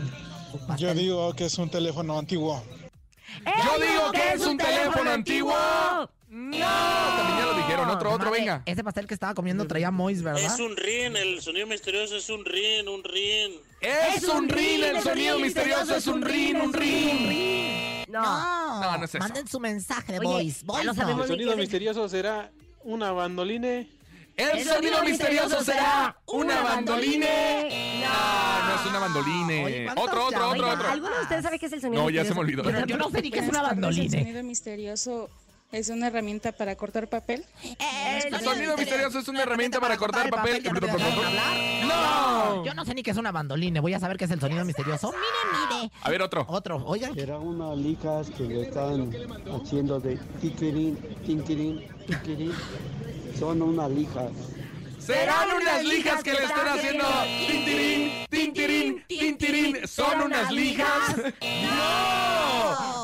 [0.51, 0.77] su pastel.
[0.77, 2.63] Yo digo que es un teléfono antiguo.
[3.45, 5.53] Yo digo que es un teléfono antiguo.
[6.29, 7.89] No, también ya lo dijeron.
[7.89, 8.61] Otro, otro, Comadre, venga.
[8.65, 10.43] Ese pastel que estaba comiendo traía Mois, ¿verdad?
[10.43, 13.53] Es un rin, el sonido misterioso es un rin, un rin.
[13.81, 18.05] Es un rin, el sonido misterioso es un rin, un rin.
[18.09, 18.21] No.
[18.81, 19.19] No, no es eso.
[19.19, 20.19] Manden su mensaje de
[20.95, 21.57] sabemos El ni sonido es.
[21.57, 22.51] misterioso será
[22.83, 23.89] una bandoline.
[24.35, 28.01] El sonido misterioso será una bandoline.
[28.01, 29.63] No, no es una bandoline.
[29.65, 30.47] Oye, ¿cuántos Otro, otro, ya?
[30.47, 30.89] otro, Oiga, otro.
[30.91, 32.69] ¿Alguno de ustedes sabe qué es el sonido No, ya se me misterioso?
[32.69, 32.79] olvidó.
[32.81, 34.19] Yo, yo no sé ni qué es una El bandoline.
[34.19, 35.29] sonido misterioso
[35.71, 37.45] es una herramienta para cortar papel.
[37.79, 40.63] El sonido misterioso es una herramienta para cortar papel.
[40.63, 41.57] ¿Ya no te dejaron hablar?
[41.85, 42.65] No.
[42.65, 43.79] Yo no sé ni qué es una bandoline.
[43.79, 45.11] Voy a saber qué es el sonido misterioso.
[45.11, 45.91] Mire, mire.
[46.01, 46.45] A ver, otro.
[46.47, 47.13] Otro, oigan.
[47.13, 49.11] Será unas lijas que le están
[49.53, 52.53] haciendo de tiquirín, tinquirín, tiquirín.
[53.37, 54.31] Son unas lijas.
[54.99, 57.05] Serán unas lijas que le están haciendo
[57.47, 59.87] tintirín, tintirín, tintirín.
[59.87, 61.15] Son unas lijas.
[61.41, 62.98] ¡No!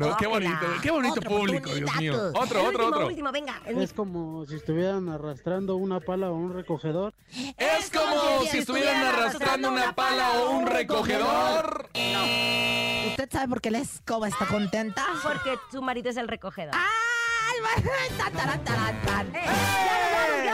[0.00, 2.14] No, qué bonito, qué bonito público, Dios mío.
[2.34, 3.06] Otro, El otro, último, otro.
[3.06, 3.60] último, venga.
[3.66, 7.12] Es como si estuvieran arrastrando una pala o un recogedor.
[7.56, 11.90] Es como si estuvieran arrastrando una pala o un recogedor.
[11.92, 15.04] ¿Usted sabe por qué la escoba está contenta?
[15.22, 16.74] Porque su marido es el recogedor.
[16.74, 17.10] ¡Ay!
[19.04, 19.32] tan,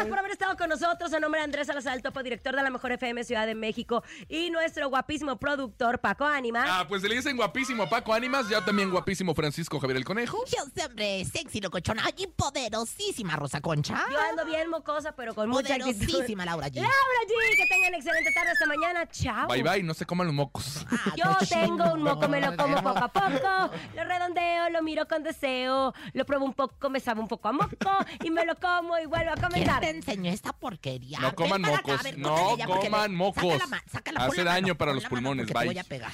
[0.06, 1.12] Gracias por haber estado con nosotros.
[1.12, 4.04] En nombre de Andrés Salazar, el topo director de la Mejor FM Ciudad de México
[4.28, 6.64] y nuestro guapísimo productor Paco Ánima.
[6.64, 10.38] Ah, pues le dicen guapísimo Paco Ánimas, ya también guapísimo Francisco Javier el Conejo.
[10.46, 14.04] Yo siempre sexy, locochona y poderosísima Rosa Concha.
[14.10, 15.98] Yo ando bien mocosa, pero con mucha actitud.
[15.98, 16.76] Poderosísima Laura G.
[16.76, 16.92] Laura
[17.26, 19.08] G, que tengan excelente tarde hasta mañana.
[19.08, 19.48] Chao.
[19.48, 20.86] Bye bye, no se coman los mocos.
[21.16, 25.24] Yo tengo un moco, me lo como poco a poco, lo redondeo, lo miro con
[25.24, 27.90] deseo, lo pruebo un poco, me sabe un poco a moco
[28.22, 29.95] y me lo como y vuelvo a ¿Quién comentar.
[29.96, 31.18] Enseñó esta porquería?
[31.20, 33.58] No coman mocos, ver, no coman mocos.
[33.58, 35.66] Sácala, sácala, Hace daño mano, para los pulmones, bye.
[35.66, 36.12] voy a pegar.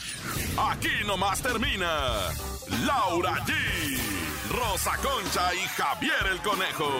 [0.70, 2.14] Aquí nomás termina
[2.86, 3.52] Laura G,
[4.50, 6.90] Rosa Concha y Javier el Conejo.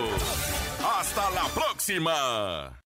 [0.98, 2.82] Hasta la próxima.